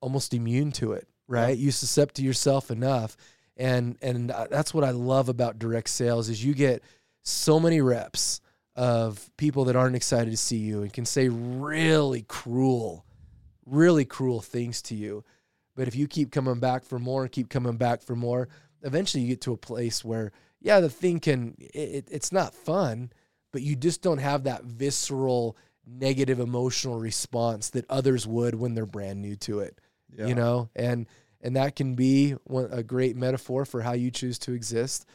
almost 0.01 0.35
immune 0.35 0.73
to 0.73 0.93
it, 0.93 1.07
right? 1.29 1.57
You 1.57 1.71
suscept 1.71 2.13
to 2.13 2.23
yourself 2.23 2.71
enough, 2.71 3.17
and 3.57 3.97
and 4.03 4.31
that's 4.51 4.75
what 4.75 4.83
I 4.83 4.91
love 4.91 5.29
about 5.29 5.59
direct 5.59 5.91
sales 5.91 6.29
is 6.29 6.45
you 6.45 6.55
get 6.55 6.83
so 7.23 7.61
many 7.61 7.81
reps 7.81 8.41
of 8.75 9.31
people 9.37 9.67
that 9.67 9.77
aren't 9.77 9.95
excited 9.95 10.31
to 10.31 10.37
see 10.37 10.57
you 10.57 10.83
and 10.83 10.93
can 10.93 11.05
say 11.05 11.29
really 11.29 12.23
cruel, 12.23 13.05
really 13.67 14.05
cruel 14.05 14.41
things 14.41 14.83
to 14.83 14.97
you. 14.97 15.23
But 15.75 15.89
if 15.89 15.97
you 15.97 16.07
keep 16.07 16.31
coming 16.31 16.61
back 16.61 16.85
for 16.85 16.99
more 16.99 17.23
and 17.23 17.33
keep 17.33 17.49
coming 17.49 17.77
back 17.77 18.03
for 18.03 18.15
more, 18.15 18.49
eventually 18.83 19.23
you 19.23 19.29
get 19.29 19.41
to 19.43 19.53
a 19.53 19.57
place 19.57 20.05
where, 20.05 20.33
yeah, 20.61 20.81
the 20.81 20.89
thing 20.91 21.21
can, 21.21 21.57
it, 21.59 21.77
it- 21.77 22.09
it's 22.11 22.33
not 22.33 22.55
fun, 22.55 23.11
but 23.53 23.63
you 23.63 23.77
just 23.77 24.03
don't 24.03 24.19
have 24.19 24.45
that 24.45 24.65
visceral, 24.65 25.57
negative 25.87 26.41
emotional 26.41 26.99
response 26.99 27.71
that 27.71 27.85
others 27.91 28.27
would 28.27 28.55
when 28.55 28.75
they're 28.75 28.87
brand 28.87 29.21
new 29.21 29.37
to 29.37 29.61
it, 29.61 29.81
yeah. 30.17 30.27
you 30.27 30.35
know? 30.35 30.69
And, 30.75 31.07
and 31.41 31.57
that 31.57 31.77
can 31.77 31.95
be 31.95 32.33
one, 32.45 32.69
a 32.73 32.83
great 32.83 33.17
metaphor 33.17 33.65
for 33.65 33.83
how 33.83 33.93
you 33.93 34.11
choose 34.11 34.39
to 34.41 34.53
exist 34.53 35.07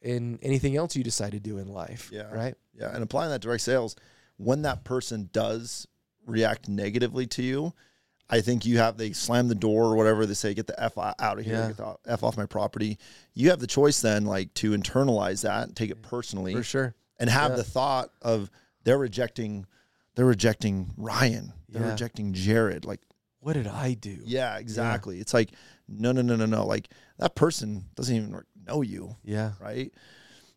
in 0.00 0.38
anything 0.42 0.76
else 0.76 0.94
you 0.96 1.02
decide 1.04 1.32
to 1.32 1.40
do 1.40 1.58
in 1.58 1.68
life. 1.68 2.10
Yeah. 2.12 2.30
Right. 2.32 2.54
Yeah, 2.74 2.94
and 2.94 3.02
applying 3.02 3.30
that 3.30 3.40
direct 3.40 3.62
sales, 3.62 3.96
when 4.36 4.62
that 4.62 4.84
person 4.84 5.28
does 5.32 5.88
react 6.24 6.68
negatively 6.68 7.26
to 7.26 7.42
you, 7.42 7.74
I 8.30 8.40
think 8.42 8.66
you 8.66 8.78
have 8.78 8.96
they 8.98 9.12
slam 9.12 9.48
the 9.48 9.54
door 9.54 9.84
or 9.86 9.96
whatever 9.96 10.26
they 10.26 10.34
say, 10.34 10.52
get 10.54 10.66
the 10.66 10.78
f 10.82 10.98
out 10.98 11.38
of 11.38 11.44
here, 11.44 11.54
Yeah. 11.54 11.68
get 11.68 11.76
the 11.78 11.96
f 12.06 12.22
off 12.22 12.36
my 12.36 12.46
property. 12.46 12.98
You 13.34 13.50
have 13.50 13.58
the 13.60 13.66
choice 13.66 14.00
then, 14.00 14.26
like 14.26 14.52
to 14.54 14.72
internalize 14.72 15.42
that, 15.42 15.68
and 15.68 15.76
take 15.76 15.90
it 15.90 16.02
personally, 16.02 16.54
For 16.54 16.62
sure. 16.62 16.94
and 17.18 17.30
have 17.30 17.52
Yeah. 17.52 17.56
the 17.56 17.64
thought 17.64 18.10
of 18.20 18.50
they're 18.84 18.98
rejecting, 18.98 19.66
they're 20.14 20.26
rejecting 20.26 20.92
Ryan, 20.96 21.52
they're 21.68 21.82
Yeah. 21.82 21.90
rejecting 21.92 22.32
Jared. 22.34 22.84
Like, 22.84 23.00
What 23.40 23.54
did 23.54 23.66
I 23.66 23.94
do? 23.94 24.18
yeah, 24.24 24.58
exactly. 24.58 25.20
It's 25.20 25.32
like 25.32 25.50
no, 25.90 26.12
no, 26.12 26.20
no, 26.20 26.36
no, 26.36 26.44
no. 26.44 26.66
Like 26.66 26.90
that 27.18 27.34
person 27.34 27.86
doesn't 27.94 28.14
even 28.14 28.38
know 28.66 28.82
you 28.82 29.16
Yeah. 29.24 29.52
right? 29.58 29.90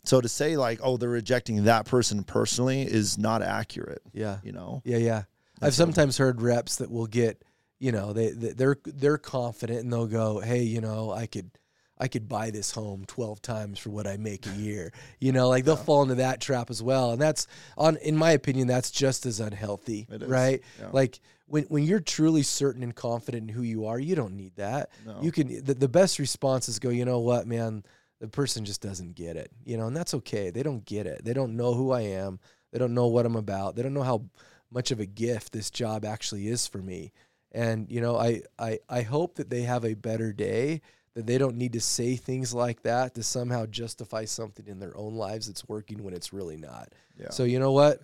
So 0.04 0.20
to 0.20 0.28
say 0.28 0.58
like, 0.58 0.80
oh, 0.84 0.98
they're 0.98 1.08
rejecting 1.08 1.64
that 1.64 1.86
person 1.86 2.26
personally 2.26 2.82
is 2.82 3.18
not 3.18 3.42
accurate. 3.42 4.02
Yeah. 4.12 4.40
You 4.44 4.52
know, 4.52 4.82
Yeah, 4.84 4.98
yeah. 4.98 5.24
I've 5.62 5.74
sometimes 5.76 6.18
heard 6.18 6.42
reps 6.42 6.76
that 6.78 6.92
will 6.92 7.06
get, 7.08 7.44
you 7.82 7.92
know, 7.92 8.14
they 8.14 8.30
they- 8.32 8.54
they're 8.54 8.78
they're 8.86 9.18
confident 9.18 9.80
and 9.80 9.92
they'll 9.92 10.08
go, 10.08 10.40
"Hey, 10.40 10.62
you 10.64 10.80
know, 10.82 11.12
I 11.12 11.26
could 11.26 11.50
I 11.98 12.08
could 12.08 12.28
buy 12.28 12.50
this 12.52 12.72
home 12.72 13.06
12 13.06 13.42
times 13.42 13.78
for 13.80 13.90
what 13.90 14.08
I 14.08 14.18
make 14.18 14.46
a 14.48 14.52
year." 14.56 14.94
You 15.20 15.32
know, 15.32 15.50
like 15.50 15.66
they'll 15.66 15.76
fall 15.86 16.04
into 16.04 16.16
that 16.16 16.40
trap 16.42 16.70
as 16.70 16.82
well. 16.82 17.12
And 17.12 17.22
that's 17.22 17.48
on 17.78 17.98
in 17.98 18.16
my 18.16 18.32
opinion 18.32 18.68
that's 18.68 18.92
just 18.92 19.26
as 19.26 19.40
unhealthy, 19.40 20.08
right? 20.30 20.62
yeah. 20.80 20.90
Like 20.94 21.20
when 21.48 21.64
when 21.66 21.84
you're 21.84 22.00
truly 22.00 22.44
certain 22.44 22.84
and 22.84 22.96
confident 22.96 23.50
in 23.50 23.56
who 23.56 23.64
you 23.64 23.86
are, 23.88 24.00
you 24.00 24.16
don't 24.16 24.36
need 24.38 24.56
that. 24.58 24.90
No. 25.06 25.20
You 25.22 25.32
can 25.32 25.64
the, 25.64 25.74
the 25.74 25.90
best 25.90 26.20
response 26.20 26.70
is 26.70 26.80
go, 26.80 26.90
"You 26.90 27.06
know 27.06 27.20
what, 27.20 27.46
man? 27.48 27.84
The 28.20 28.28
person 28.28 28.64
just 28.64 28.82
doesn't 28.82 29.16
get 29.16 29.36
it." 29.38 29.52
You 29.66 29.78
know, 29.78 29.88
and 29.88 29.98
that's 29.98 30.14
okay. 30.14 30.52
They 30.52 30.64
don't 30.64 30.86
get 30.86 31.08
it. 31.08 31.26
They 31.26 31.34
don't 31.34 31.56
know 31.58 31.74
who 31.74 31.92
I 31.92 32.02
am. 32.02 32.40
They 32.72 32.78
don't 32.80 32.94
know 32.94 33.08
what 33.08 33.26
I'm 33.26 33.36
about. 33.36 33.76
They 33.76 33.82
don't 33.84 33.94
know 33.96 34.04
how 34.04 34.24
much 34.72 34.92
of 34.92 35.00
a 35.02 35.06
gift 35.06 35.52
this 35.52 35.70
job 35.70 36.06
actually 36.06 36.48
is 36.48 36.66
for 36.68 36.78
me. 36.78 37.12
And 37.52 37.90
you 37.92 38.02
know, 38.02 38.16
I 38.18 38.42
I 38.58 38.80
I 38.90 39.02
hope 39.02 39.36
that 39.36 39.50
they 39.50 39.64
have 39.64 39.84
a 39.86 39.94
better 39.94 40.32
day 40.34 40.82
that 41.14 41.28
they 41.28 41.38
don't 41.38 41.58
need 41.58 41.74
to 41.74 41.82
say 41.82 42.16
things 42.16 42.54
like 42.54 42.84
that 42.84 43.14
to 43.16 43.24
somehow 43.24 43.66
justify 43.66 44.24
something 44.24 44.66
in 44.68 44.80
their 44.80 44.96
own 44.96 45.16
lives 45.16 45.48
that's 45.48 45.68
working 45.68 46.04
when 46.04 46.14
it's 46.14 46.32
really 46.32 46.56
not. 46.56 46.94
yeah. 47.20 47.30
So 47.30 47.44
you 47.44 47.60
know 47.60 47.74
what? 47.74 48.00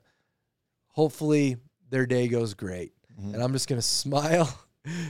Hopefully 0.89 1.57
their 1.89 2.05
day 2.05 2.27
goes 2.27 2.53
great. 2.53 2.93
Mhm. 3.21 3.33
And 3.33 3.43
I'm 3.43 3.53
just 3.53 3.67
going 3.69 3.79
to 3.81 3.87
smile 3.87 4.49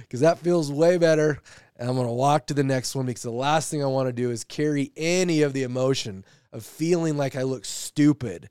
cuz 0.09 0.19
that 0.21 0.37
feels 0.39 0.71
way 0.71 0.97
better. 0.97 1.39
And 1.75 1.89
I'm 1.89 1.95
going 1.95 2.07
to 2.07 2.13
walk 2.13 2.47
to 2.47 2.53
the 2.53 2.63
next 2.63 2.95
one 2.95 3.05
because 3.05 3.21
the 3.23 3.31
last 3.31 3.69
thing 3.69 3.83
I 3.83 3.87
want 3.87 4.07
to 4.09 4.13
do 4.13 4.31
is 4.31 4.43
carry 4.43 4.91
any 4.97 5.41
of 5.43 5.53
the 5.53 5.63
emotion 5.63 6.25
of 6.51 6.65
feeling 6.65 7.17
like 7.17 7.35
I 7.35 7.43
look 7.43 7.65
stupid 7.65 8.49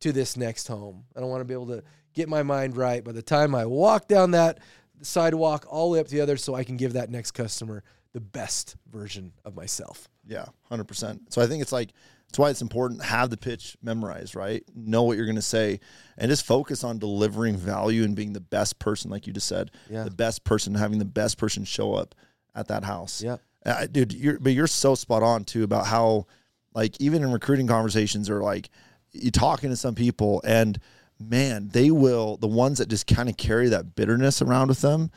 to 0.00 0.12
this 0.12 0.36
next 0.36 0.68
home. 0.68 1.04
I 1.16 1.20
don't 1.20 1.28
want 1.30 1.40
to 1.40 1.44
be 1.44 1.54
able 1.54 1.66
to 1.68 1.82
get 2.14 2.28
my 2.28 2.42
mind 2.44 2.76
right 2.76 3.02
by 3.02 3.12
the 3.12 3.22
time 3.22 3.54
I 3.54 3.66
walk 3.66 4.06
down 4.08 4.30
that 4.32 4.58
sidewalk 5.02 5.66
all 5.68 5.88
the 5.88 5.94
way 5.94 6.00
up 6.00 6.06
to 6.06 6.12
the 6.14 6.20
other 6.20 6.36
so 6.36 6.54
I 6.54 6.64
can 6.64 6.76
give 6.76 6.94
that 6.94 7.10
next 7.10 7.32
customer 7.32 7.82
the 8.12 8.20
best 8.20 8.76
version 8.90 9.32
of 9.44 9.54
myself. 9.54 10.08
yeah, 10.26 10.46
hundred 10.68 10.84
percent. 10.88 11.32
So 11.32 11.42
I 11.42 11.46
think 11.46 11.62
it's 11.62 11.72
like 11.72 11.90
that's 12.28 12.38
why 12.38 12.50
it's 12.50 12.60
important 12.62 13.00
to 13.00 13.06
have 13.06 13.30
the 13.30 13.36
pitch 13.38 13.76
memorized, 13.82 14.34
right? 14.34 14.62
Know 14.74 15.02
what 15.04 15.16
you're 15.16 15.26
going 15.26 15.36
to 15.36 15.42
say, 15.42 15.80
and 16.18 16.30
just 16.30 16.44
focus 16.44 16.84
on 16.84 16.98
delivering 16.98 17.56
value 17.56 18.04
and 18.04 18.14
being 18.14 18.32
the 18.34 18.40
best 18.40 18.78
person, 18.78 19.10
like 19.10 19.26
you 19.26 19.32
just 19.32 19.46
said, 19.46 19.70
Yeah. 19.90 20.04
the 20.04 20.10
best 20.10 20.44
person, 20.44 20.74
having 20.74 20.98
the 20.98 21.04
best 21.06 21.38
person 21.38 21.64
show 21.64 21.94
up 21.94 22.14
at 22.54 22.68
that 22.68 22.84
house. 22.84 23.22
Yeah. 23.22 23.36
Uh, 23.64 23.86
dude, 23.86 24.12
you're 24.12 24.38
but 24.38 24.52
you're 24.52 24.66
so 24.66 24.94
spot 24.94 25.22
on 25.22 25.44
too 25.44 25.62
about 25.64 25.86
how 25.86 26.26
like 26.74 27.00
even 27.00 27.22
in 27.22 27.32
recruiting 27.32 27.66
conversations 27.66 28.28
or 28.30 28.42
like 28.42 28.70
you 29.12 29.30
talking 29.30 29.70
to 29.70 29.76
some 29.76 29.94
people 29.94 30.40
and 30.44 30.78
man, 31.20 31.68
they 31.72 31.90
will 31.90 32.36
the 32.36 32.46
ones 32.48 32.78
that 32.78 32.88
just 32.88 33.06
kind 33.06 33.28
of 33.28 33.36
carry 33.36 33.68
that 33.68 33.94
bitterness 33.94 34.40
around 34.42 34.68
with 34.68 34.80
them, 34.80 35.10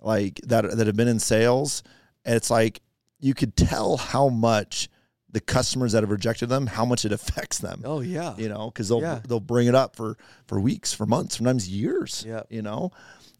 like 0.00 0.40
that 0.44 0.76
that 0.76 0.86
have 0.86 0.96
been 0.96 1.08
in 1.08 1.18
sales, 1.18 1.82
and 2.24 2.34
it's 2.34 2.50
like 2.50 2.80
you 3.20 3.34
could 3.34 3.56
tell 3.56 3.96
how 3.96 4.28
much 4.28 4.88
the 5.30 5.40
customers 5.40 5.92
that 5.92 6.02
have 6.02 6.10
rejected 6.10 6.48
them, 6.48 6.66
how 6.66 6.84
much 6.84 7.04
it 7.04 7.12
affects 7.12 7.58
them. 7.58 7.82
Oh 7.84 8.00
yeah. 8.00 8.34
You 8.38 8.48
know, 8.48 8.70
because 8.70 8.88
they'll 8.88 9.00
Yeah. 9.00 9.20
they'll 9.26 9.40
bring 9.40 9.66
it 9.66 9.74
up 9.74 9.96
for 9.96 10.16
for 10.46 10.60
weeks, 10.60 10.92
for 10.92 11.06
months, 11.06 11.36
sometimes 11.36 11.68
years. 11.68 12.24
Yeah. 12.26 12.42
You 12.48 12.62
know, 12.62 12.92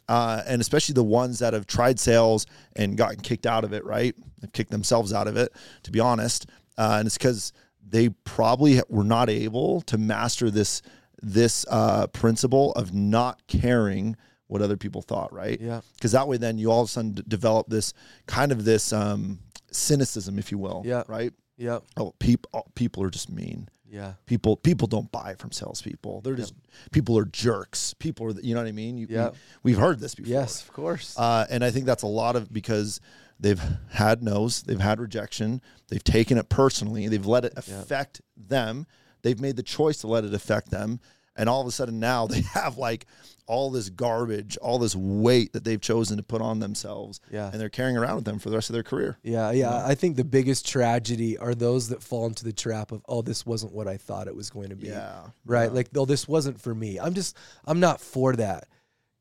uh, 0.08 0.42
and 0.46 0.60
especially 0.60 0.92
the 0.94 1.04
ones 1.04 1.38
that 1.40 1.52
have 1.54 1.66
tried 1.66 1.98
sales 1.98 2.46
and 2.74 2.96
gotten 2.96 3.20
kicked 3.20 3.46
out 3.46 3.64
of 3.64 3.72
it. 3.72 3.84
Right, 3.84 4.14
they've 4.40 4.52
kicked 4.52 4.70
themselves 4.70 5.12
out 5.12 5.26
of 5.28 5.36
it. 5.36 5.52
To 5.84 5.90
be 5.90 6.00
honest, 6.00 6.46
uh, 6.78 6.96
and 6.98 7.06
it's 7.06 7.16
because 7.18 7.52
they 7.88 8.08
probably 8.24 8.80
were 8.88 9.04
not 9.04 9.30
able 9.30 9.80
to 9.82 9.96
master 9.96 10.50
this 10.50 10.82
this 11.28 11.66
uh, 11.68 12.06
principle 12.08 12.72
of 12.74 12.94
not 12.94 13.42
caring 13.48 14.16
what 14.46 14.62
other 14.62 14.76
people 14.76 15.02
thought. 15.02 15.32
Right 15.32 15.60
Yeah. 15.60 15.80
because 15.96 16.12
that 16.12 16.28
way 16.28 16.36
then 16.36 16.56
you 16.56 16.70
all 16.70 16.82
of 16.82 16.88
a 16.88 16.90
sudden 16.92 17.12
d- 17.12 17.22
develop 17.26 17.68
this 17.68 17.92
kind 18.26 18.52
of 18.52 18.64
this 18.64 18.92
um, 18.92 19.40
cynicism, 19.72 20.38
if 20.38 20.52
you 20.52 20.58
will. 20.58 20.82
Yeah. 20.86 21.02
Right. 21.08 21.32
Yeah. 21.56 21.80
Oh, 21.96 22.14
people 22.20 22.70
people 22.74 23.02
are 23.02 23.10
just 23.10 23.28
mean. 23.30 23.68
Yeah. 23.90 24.12
People 24.26 24.56
people 24.56 24.86
don't 24.86 25.10
buy 25.10 25.34
from 25.38 25.50
salespeople. 25.52 26.20
They're 26.20 26.34
just 26.36 26.54
people 26.92 27.18
are 27.18 27.24
jerks. 27.24 27.92
People 27.94 28.26
are 28.26 28.40
you 28.40 28.54
know 28.54 28.60
what 28.60 28.68
I 28.68 28.72
mean. 28.72 28.96
You, 28.98 29.06
Yeah. 29.10 29.30
we, 29.64 29.72
have 29.72 29.80
heard 29.80 30.00
this 30.00 30.14
before. 30.14 30.32
Yes, 30.32 30.62
of 30.62 30.72
course. 30.72 31.14
Uh, 31.18 31.46
and 31.50 31.64
I 31.64 31.70
think 31.70 31.86
that's 31.86 32.02
a 32.04 32.06
lot 32.08 32.36
of 32.36 32.52
because 32.52 33.00
they've 33.40 33.62
had 33.90 34.22
no's, 34.22 34.62
they've 34.62 34.80
had 34.80 35.00
rejection, 35.00 35.60
they've 35.88 36.04
taken 36.04 36.38
it 36.38 36.48
personally, 36.48 37.08
they've 37.08 37.26
let 37.26 37.44
it 37.44 37.52
affect 37.56 38.20
them. 38.36 38.86
They've 39.22 39.40
made 39.40 39.56
the 39.56 39.62
choice 39.64 39.98
to 39.98 40.06
let 40.06 40.24
it 40.24 40.32
affect 40.34 40.70
them, 40.70 41.00
and 41.36 41.48
all 41.48 41.60
of 41.60 41.66
a 41.66 41.70
sudden 41.70 42.00
now 42.00 42.26
they 42.26 42.40
have 42.54 42.78
like 42.78 43.06
all 43.48 43.70
this 43.70 43.90
garbage, 43.90 44.56
all 44.56 44.78
this 44.80 44.96
weight 44.96 45.52
that 45.52 45.62
they've 45.62 45.80
chosen 45.80 46.16
to 46.16 46.22
put 46.24 46.40
on 46.42 46.58
themselves, 46.58 47.20
Yeah. 47.30 47.48
and 47.52 47.60
they're 47.60 47.68
carrying 47.68 47.96
around 47.96 48.16
with 48.16 48.24
them 48.24 48.40
for 48.40 48.50
the 48.50 48.56
rest 48.56 48.70
of 48.70 48.74
their 48.74 48.82
career. 48.82 49.18
Yeah, 49.22 49.52
yeah. 49.52 49.86
I 49.86 49.94
think 49.94 50.16
the 50.16 50.24
biggest 50.24 50.66
tragedy 50.66 51.38
are 51.38 51.54
those 51.54 51.90
that 51.90 52.02
fall 52.02 52.26
into 52.26 52.42
the 52.44 52.52
trap 52.52 52.90
of, 52.90 53.02
oh, 53.08 53.22
this 53.22 53.46
wasn't 53.46 53.72
what 53.72 53.86
I 53.86 53.98
thought 53.98 54.26
it 54.26 54.34
was 54.34 54.50
going 54.50 54.70
to 54.70 54.74
be. 54.74 54.88
Yeah, 54.88 55.26
Right. 55.44 55.72
Like, 55.72 55.90
oh, 55.94 56.06
this 56.06 56.26
wasn't 56.26 56.60
for 56.60 56.74
me. 56.74 56.98
I'm 56.98 57.14
just, 57.14 57.36
I'm 57.64 57.78
not 57.78 58.00
for 58.00 58.32
that. 58.34 58.66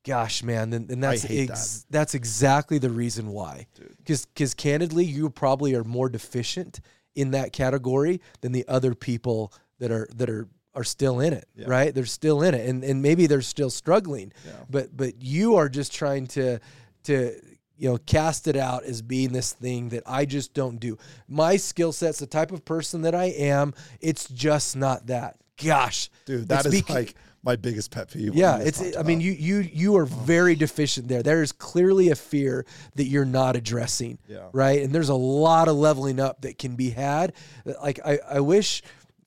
Gosh, 0.04 0.42
man. 0.42 0.72
Then, 0.72 0.88
then 0.88 1.00
that's 1.02 1.26
ex- 1.30 1.86
that's 1.92 2.14
exactly 2.16 2.78
the 2.80 2.90
reason 2.92 3.30
why. 3.30 3.68
Because, 3.98 4.26
because 4.26 4.54
candidly, 4.56 5.06
you 5.06 5.30
probably 5.30 5.76
are 5.76 5.84
more 5.84 6.10
deficient 6.10 6.80
in 7.16 7.32
that 7.32 7.54
category 7.54 8.22
than 8.42 8.52
the 8.54 8.66
other 8.68 8.94
people 8.96 9.52
that 9.80 9.92
are 9.92 10.08
that 10.16 10.30
are 10.30 10.48
are 10.76 10.84
still 10.84 11.20
in 11.20 11.34
it. 11.34 11.48
Yeah. 11.56 11.66
Right. 11.68 11.94
They're 11.96 12.06
still 12.06 12.42
in 12.44 12.54
it, 12.54 12.68
and 12.70 12.84
and 12.84 13.02
maybe 13.02 13.28
they're 13.28 13.42
still 13.42 13.70
struggling. 13.70 14.32
Yeah. 14.46 14.52
But 14.70 14.96
but 14.96 15.22
you 15.22 15.56
are 15.56 15.70
just 15.70 15.94
trying 15.94 16.28
to 16.28 16.60
to 17.06 17.36
you 17.78 17.90
know 17.90 17.98
cast 18.06 18.48
it 18.48 18.56
out 18.56 18.84
as 18.84 19.02
being 19.02 19.32
this 19.34 19.54
thing 19.54 19.90
that 19.90 20.04
I 20.06 20.26
just 20.26 20.54
don't 20.54 20.80
do. 20.80 20.98
My 21.28 21.58
skill 21.58 21.92
set's 21.92 22.20
the 22.20 22.28
type 22.28 22.52
of 22.52 22.64
person 22.66 23.02
that 23.04 23.16
I 23.16 23.26
am. 23.26 23.74
It's 24.02 24.30
just 24.30 24.76
not 24.76 25.08
that. 25.08 25.38
Gosh, 25.64 26.10
dude, 26.26 26.50
that 26.50 26.66
is 26.66 26.74
It's 26.74 26.76
is 26.76 26.82
bec- 26.82 26.90
like 26.90 27.16
my 27.44 27.56
biggest 27.56 27.92
pet 27.92 28.10
peeve. 28.12 28.34
yeah, 28.36 28.58
it's. 28.58 28.82
I 28.98 29.04
mean, 29.04 29.22
you 29.22 29.32
you 29.32 29.60
you 29.60 29.96
are 29.98 30.06
very 30.06 30.56
deficient 30.56 31.08
there. 31.08 31.24
There 31.24 31.42
is 31.44 31.52
clearly 31.54 32.10
a 32.10 32.16
fear 32.16 32.66
that 32.96 33.06
you're 33.06 33.24
not 33.24 33.56
addressing. 33.56 34.18
Yeah. 34.28 34.50
Right. 34.52 34.82
And 34.82 34.92
there's 34.94 35.10
a 35.10 35.16
lot 35.16 35.68
of 35.70 35.76
leveling 35.78 36.20
up 36.20 36.42
that 36.42 36.58
can 36.58 36.76
be 36.76 36.90
had. 36.90 37.34
Like 37.82 38.00
I, 38.04 38.20
I 38.30 38.40
wish 38.42 38.82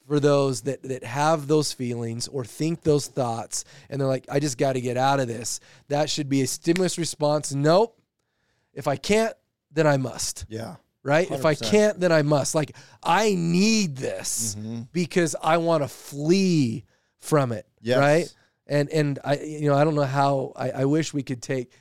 for 0.09 0.19
those 0.19 0.63
that 0.63 0.83
that 0.85 1.05
have 1.05 1.47
those 1.47 1.73
feelings 1.73 2.27
or 2.29 2.45
think 2.45 2.83
those 2.83 3.07
thoughts 3.07 3.65
and 3.91 4.01
they're 4.01 4.09
like, 4.09 4.25
I 4.31 4.41
just 4.41 4.59
got 4.59 4.73
to 4.73 4.81
get 4.81 4.97
out 4.97 5.21
of 5.21 5.29
this. 5.29 5.61
That 5.89 6.09
should 6.11 6.29
be 6.29 6.41
a 6.43 6.47
stimulus 6.47 6.99
response. 6.99 7.53
Nope. 7.55 7.95
If 8.73 8.89
I 8.89 8.97
can't, 8.97 9.35
then 9.71 9.87
I 9.87 9.99
must 9.99 10.47
yeah, 10.49 10.77
right? 11.03 11.31
If 11.31 11.45
I 11.45 11.55
can't, 11.55 12.01
then 12.01 12.11
I 12.11 12.23
must. 12.23 12.55
Like, 12.55 12.75
I 13.03 13.35
need 13.37 13.97
this 13.97 14.57
Mm-hmm. 14.59 14.83
because 14.93 15.37
I 15.43 15.59
want 15.59 15.83
to 15.85 15.89
flee 15.89 16.85
from 17.19 17.53
it, 17.53 17.67
Yes. 17.83 17.99
right? 17.99 18.35
And 18.67 18.89
and 18.91 19.19
I, 19.25 19.37
you 19.39 19.69
know, 19.69 19.77
I 19.77 19.85
don't 19.85 19.95
know 19.95 20.05
how. 20.05 20.53
I, 20.57 20.71
I 20.71 20.85
wish 20.87 21.13
we 21.15 21.23
could 21.23 21.43
take 21.43 21.73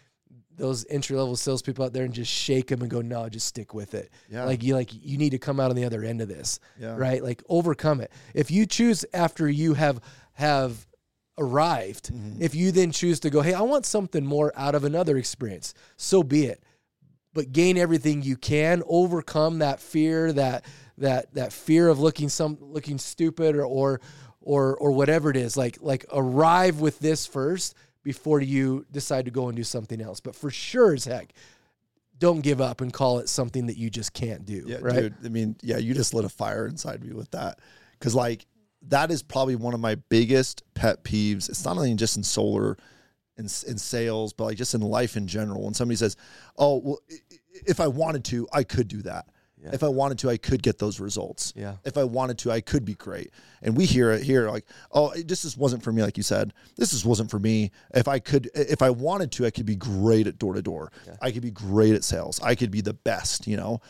those 0.58 0.86
entry 0.90 1.16
level 1.16 1.36
salespeople 1.36 1.86
out 1.86 1.94
there 1.94 2.04
and 2.04 2.14
just 2.14 2.32
shake 2.32 2.68
them 2.68 2.82
and 2.82 2.90
go, 2.90 3.02
no, 3.02 3.30
just 3.30 3.48
stick 3.48 3.74
with 3.74 3.94
it. 3.94 4.10
Yeah. 4.30 4.44
Like 4.46 4.64
you, 4.64 4.74
like 4.76 4.90
you 4.92 5.18
need 5.18 5.30
to 5.32 5.38
come 5.38 5.60
out 5.60 5.70
on 5.70 5.76
the 5.76 5.86
other 5.86 6.04
end 6.04 6.20
of 6.22 6.28
this, 6.28 6.60
Yeah. 6.80 6.96
right? 6.98 7.24
Like 7.24 7.44
overcome 7.48 8.02
it. 8.02 8.12
If 8.34 8.50
you 8.52 8.66
choose 8.66 9.06
after 9.14 9.48
you 9.50 9.76
have 9.76 10.02
have 10.34 10.88
arrived, 11.38 12.12
Mm-hmm. 12.12 12.42
if 12.42 12.56
you 12.56 12.72
then 12.72 12.92
choose 12.92 13.20
to 13.22 13.30
go, 13.30 13.42
hey, 13.42 13.54
I 13.54 13.62
want 13.62 13.86
something 13.86 14.26
more 14.26 14.52
out 14.56 14.74
of 14.76 14.84
another 14.84 15.18
experience, 15.18 15.74
so 15.96 16.24
be 16.24 16.46
it 16.46 16.64
but 17.34 17.52
gain 17.52 17.78
everything 17.78 18.24
you 18.24 18.36
can 18.36 18.82
overcome 18.88 19.60
that 19.60 19.80
fear 19.80 20.34
that 20.34 20.66
that 20.98 21.32
that 21.36 21.54
fear 21.54 21.88
of 21.88 22.00
looking 22.00 22.30
some 22.30 22.58
looking 22.60 22.98
stupid 22.98 23.56
or 23.56 23.64
or 23.64 24.02
or, 24.42 24.76
or 24.78 24.92
whatever 24.92 25.30
it 25.30 25.38
is 25.38 25.56
like 25.56 25.78
like 25.82 26.04
arrive 26.12 26.80
with 26.80 26.98
this 26.98 27.28
first 27.28 27.76
before 28.08 28.40
you 28.40 28.86
decide 28.90 29.26
to 29.26 29.32
go 29.32 29.50
and 29.50 29.58
do 29.58 29.66
something 29.66 30.02
else 30.02 30.22
but 30.22 30.34
for 30.34 30.50
sure 30.50 30.94
as 30.94 31.04
heck 31.04 31.34
don't 32.20 32.42
give 32.42 32.62
up 32.62 32.82
and 32.82 32.94
call 32.94 33.20
it 33.20 33.30
something 33.30 33.68
that 33.68 33.78
you 33.78 33.90
just 33.90 34.14
can't 34.14 34.46
do 34.46 34.64
Yeah, 34.66 34.78
right 34.82 34.96
dude. 34.96 35.16
I 35.26 35.30
mean, 35.30 35.56
yeah, 35.62 35.78
you 35.78 35.94
just 35.94 36.14
lit 36.14 36.26
a 36.26 36.30
fire 36.30 36.66
inside 36.66 37.04
me 37.04 37.14
with 37.14 37.30
that. 37.32 37.60
Cause 38.00 38.16
like 38.16 38.46
that 38.84 39.12
is 39.12 39.22
probably 39.22 39.56
one 39.56 39.74
of 39.74 39.80
my 39.80 39.96
biggest 39.96 40.64
pet 40.74 41.04
peeves. 41.04 41.50
It's 41.50 41.66
not 41.66 41.78
only 41.78 41.94
just 41.96 42.18
in 42.18 42.24
solar 42.24 42.78
in, 43.38 43.46
in 43.46 43.78
sales, 43.78 44.34
but 44.34 44.46
like 44.46 44.58
just 44.58 44.74
in 44.74 44.82
life 44.82 45.18
in 45.18 45.28
general. 45.28 45.64
When 45.64 45.74
somebody 45.74 45.98
says, 45.98 46.16
Oh, 46.58 46.78
well, 46.78 47.00
if 47.68 47.80
I 47.80 47.88
wanted 47.88 48.24
to, 48.26 48.48
I 48.54 48.64
could 48.64 48.88
do 48.88 49.02
that. 49.04 49.28
Yeah. 49.64 49.72
If 49.74 49.84
I 49.84 49.88
wanted 49.88 50.20
to, 50.20 50.30
I 50.30 50.38
could 50.38 50.62
get 50.62 50.78
those 50.78 51.00
results. 51.00 51.52
Yeah. 51.56 51.78
If 51.84 51.98
I 51.98 52.04
wanted 52.04 52.38
to, 52.40 52.52
I 52.52 52.62
could 52.62 52.86
be 52.86 52.94
great. 52.94 53.32
And 53.62 53.76
we 53.76 53.86
hear 53.86 54.12
it 54.12 54.22
here 54.24 54.50
like, 54.50 54.66
oh, 54.92 55.14
this 55.16 55.42
just 55.42 55.58
wasn't 55.58 55.84
for 55.84 55.92
me, 55.92 56.04
like 56.04 56.16
you 56.16 56.24
said. 56.24 56.54
This 56.76 56.92
just 56.92 57.06
wasn't 57.06 57.32
for 57.32 57.40
me. 57.40 57.72
If 57.94 58.08
I 58.08 58.20
could, 58.20 58.50
if 58.54 58.82
I 58.82 58.92
wanted 58.92 59.32
to, 59.34 59.46
I 59.46 59.50
could 59.50 59.66
be 59.66 59.76
great 59.76 60.28
at 60.28 60.38
door 60.38 60.54
to 60.54 60.62
door. 60.62 60.92
I 61.22 61.32
could 61.32 61.42
be 61.42 61.52
great 61.52 61.96
at 61.96 62.04
sales. 62.04 62.40
I 62.42 62.54
could 62.56 62.70
be 62.70 62.82
the 62.82 62.94
best, 62.94 63.48
you 63.48 63.58
know. 63.58 63.82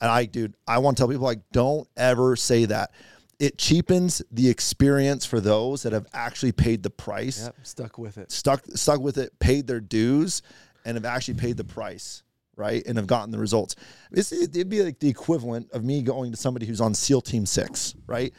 And 0.00 0.10
I, 0.10 0.26
dude, 0.26 0.54
I 0.68 0.78
want 0.78 0.96
to 0.96 1.00
tell 1.00 1.08
people 1.08 1.24
like, 1.24 1.40
don't 1.52 1.88
ever 1.96 2.36
say 2.36 2.66
that. 2.66 2.90
It 3.38 3.58
cheapens 3.58 4.22
the 4.30 4.48
experience 4.48 5.26
for 5.26 5.40
those 5.40 5.82
that 5.82 5.92
have 5.92 6.06
actually 6.14 6.52
paid 6.52 6.82
the 6.82 6.88
price, 6.90 7.44
yep 7.44 7.54
stuck 7.64 7.98
with 7.98 8.16
it 8.16 8.32
stuck 8.32 8.64
stuck 8.68 9.00
with 9.00 9.18
it, 9.18 9.38
paid 9.38 9.66
their 9.66 9.80
dues, 9.80 10.40
and 10.86 10.96
have 10.96 11.04
actually 11.04 11.34
paid 11.34 11.58
the 11.58 11.64
price, 11.64 12.22
right? 12.56 12.84
And 12.86 12.96
have 12.96 13.06
gotten 13.06 13.30
the 13.30 13.38
results. 13.38 13.76
It's, 14.12 14.32
it'd 14.32 14.68
be 14.68 14.82
like 14.82 14.98
the 14.98 15.08
equivalent 15.08 15.70
of 15.72 15.84
me 15.84 16.02
going 16.02 16.32
to 16.32 16.36
somebody 16.36 16.66
who's 16.66 16.80
on 16.80 16.94
SEAL 16.94 17.20
Team 17.22 17.46
Six, 17.46 17.94
right? 18.06 18.32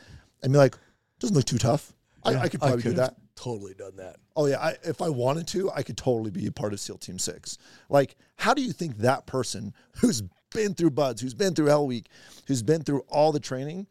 And 0.43 0.51
be 0.51 0.58
like, 0.58 0.75
doesn't 1.19 1.36
look 1.36 1.45
too 1.45 1.58
tough. 1.58 1.93
I, 2.23 2.36
I 2.36 2.49
could 2.49 2.60
probably 2.60 2.82
do 2.82 2.93
that. 2.93 3.15
totally 3.36 3.73
done 3.73 3.95
that 3.97 4.17
Oh 4.38 4.45
yeah, 4.45 4.60
I, 4.60 4.75
if 4.84 5.01
I 5.01 5.10
wanted 5.10 5.47
to, 5.47 5.71
I 5.71 5.82
could 5.82 5.97
totally 5.97 6.30
be 6.30 6.45
a 6.45 6.51
part 6.51 6.71
of 6.71 6.80
SEAL 6.80 6.99
Team 6.99 7.17
Six. 7.17 7.58
Like, 7.89 8.15
how 8.36 8.53
do 8.53 8.62
you 8.62 8.71
think 8.71 8.97
that 8.99 9.25
person 9.25 9.73
who's 9.97 10.21
been 10.53 10.75
through 10.75 10.91
BUD/S, 10.91 11.21
who's 11.21 11.34
been 11.34 11.56
through 11.56 11.65
Hell 11.65 11.88
Week, 11.88 12.08
who's 12.45 12.62
been 12.62 12.84
through 12.84 12.99
all 13.10 13.32
the 13.32 13.39
training, 13.39 13.88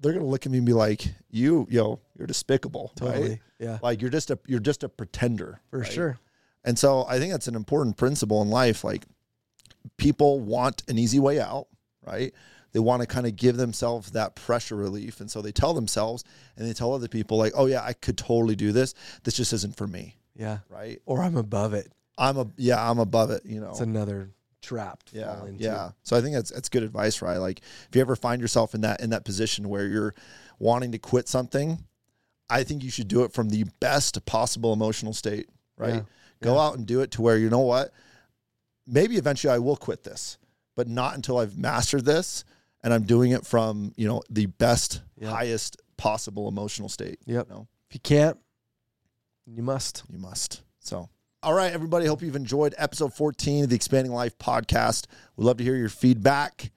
they're 0.00 0.12
gonna 0.12 0.24
look 0.24 0.44
at 0.44 0.50
me 0.50 0.58
and 0.58 0.66
be 0.66 0.72
like, 0.72 1.06
"You, 1.30 1.68
yo, 1.70 2.00
you're 2.16 2.26
despicable, 2.26 2.92
totally 2.96 3.28
right? 3.30 3.40
yeah 3.60 3.78
Like 3.80 4.00
you're 4.00 4.10
just 4.10 4.30
a 4.32 4.38
you're 4.46 4.58
just 4.58 4.82
a 4.82 4.88
pretender, 4.88 5.60
for 5.70 5.80
right? 5.80 5.92
sure 5.92 6.18
And 6.68 6.78
so 6.78 7.06
I 7.08 7.18
think 7.18 7.32
that's 7.32 7.48
an 7.48 7.54
important 7.54 7.96
principle 7.96 8.42
in 8.42 8.50
life. 8.50 8.84
Like 8.84 9.04
people 9.96 10.38
want 10.38 10.82
an 10.88 10.98
easy 10.98 11.18
way 11.18 11.40
out, 11.40 11.66
right? 12.06 12.32
They 12.72 12.78
want 12.78 13.00
to 13.00 13.06
kind 13.06 13.26
of 13.26 13.36
give 13.36 13.56
themselves 13.56 14.10
that 14.10 14.34
pressure 14.34 14.76
relief. 14.76 15.20
And 15.20 15.30
so 15.30 15.40
they 15.40 15.50
tell 15.50 15.72
themselves 15.72 16.24
and 16.56 16.68
they 16.68 16.74
tell 16.74 16.92
other 16.92 17.08
people, 17.08 17.38
like, 17.38 17.54
oh, 17.56 17.64
yeah, 17.64 17.82
I 17.82 17.94
could 17.94 18.18
totally 18.18 18.54
do 18.54 18.72
this. 18.72 18.92
This 19.24 19.34
just 19.34 19.54
isn't 19.54 19.76
for 19.76 19.86
me, 19.86 20.16
yeah 20.36 20.58
right? 20.68 21.00
or 21.06 21.22
i'm 21.22 21.36
above 21.36 21.72
it 21.74 21.90
I'm 22.18 22.36
a, 22.36 22.46
yeah, 22.56 22.90
I'm 22.90 22.98
above 22.98 23.30
it, 23.30 23.46
you 23.46 23.60
know? 23.60 23.70
it's 23.70 23.80
another 23.80 24.30
trapped. 24.60 25.12
yeah, 25.14 25.44
into. 25.46 25.62
yeah. 25.62 25.92
So 26.02 26.16
I 26.16 26.20
think 26.20 26.34
that's 26.34 26.50
that's 26.50 26.68
good 26.68 26.82
advice, 26.82 27.22
right? 27.22 27.36
Like 27.38 27.60
if 27.60 27.94
you 27.94 28.00
ever 28.00 28.16
find 28.16 28.42
yourself 28.42 28.74
in 28.74 28.80
that 28.82 29.00
in 29.00 29.10
that 29.10 29.24
position 29.24 29.68
where 29.68 29.86
you're 29.86 30.14
wanting 30.58 30.92
to 30.92 30.98
quit 30.98 31.28
something, 31.28 31.84
I 32.50 32.64
think 32.64 32.82
you 32.82 32.90
should 32.90 33.08
do 33.08 33.22
it 33.22 33.32
from 33.32 33.50
the 33.50 33.64
best 33.78 34.24
possible 34.26 34.72
emotional 34.72 35.14
state, 35.14 35.48
right? 35.76 35.94
Yeah, 35.94 36.00
Go 36.40 36.58
out 36.58 36.76
and 36.76 36.86
do 36.86 37.00
it 37.00 37.10
to 37.12 37.22
where 37.22 37.36
you 37.36 37.50
know 37.50 37.60
what? 37.60 37.90
Maybe 38.86 39.16
eventually 39.16 39.52
I 39.52 39.58
will 39.58 39.76
quit 39.76 40.04
this, 40.04 40.38
but 40.76 40.88
not 40.88 41.14
until 41.14 41.38
I've 41.38 41.58
mastered 41.58 42.04
this 42.04 42.44
and 42.82 42.94
I'm 42.94 43.02
doing 43.02 43.32
it 43.32 43.44
from, 43.44 43.92
you 43.96 44.06
know, 44.06 44.22
the 44.30 44.46
best, 44.46 45.02
Yeah. 45.16 45.30
highest 45.30 45.76
possible 45.96 46.48
emotional 46.48 46.88
state. 46.88 47.18
Yep. 47.26 47.48
You 47.48 47.54
know? 47.54 47.68
if 47.88 47.94
you 47.94 48.00
can't 48.00 48.38
you 49.46 49.62
must 49.62 50.02
You 50.10 50.18
must. 50.18 50.62
So, 50.78 51.08
all 51.42 51.54
right, 51.54 51.72
everybody. 51.72 52.06
Hope 52.06 52.22
you've 52.22 52.36
enjoyed 52.36 52.74
episode 52.78 53.14
14 53.14 53.64
of 53.64 53.70
the 53.70 53.76
Expanding 53.76 54.12
Life 54.12 54.36
podcast. 54.38 55.06
We'd 55.36 55.44
love 55.44 55.56
to 55.58 55.64
hear 55.64 55.76
your 55.76 55.88
feedback. 55.88 56.70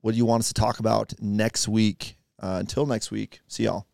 What 0.00 0.12
do 0.12 0.16
you 0.18 0.24
want 0.24 0.40
us 0.40 0.48
to 0.48 0.54
talk 0.54 0.78
about 0.78 1.12
next 1.20 1.68
week? 1.68 2.16
Uh, 2.38 2.56
until 2.60 2.86
next 2.86 3.10
week, 3.10 3.40
see 3.48 3.64
y'all. 3.64 3.86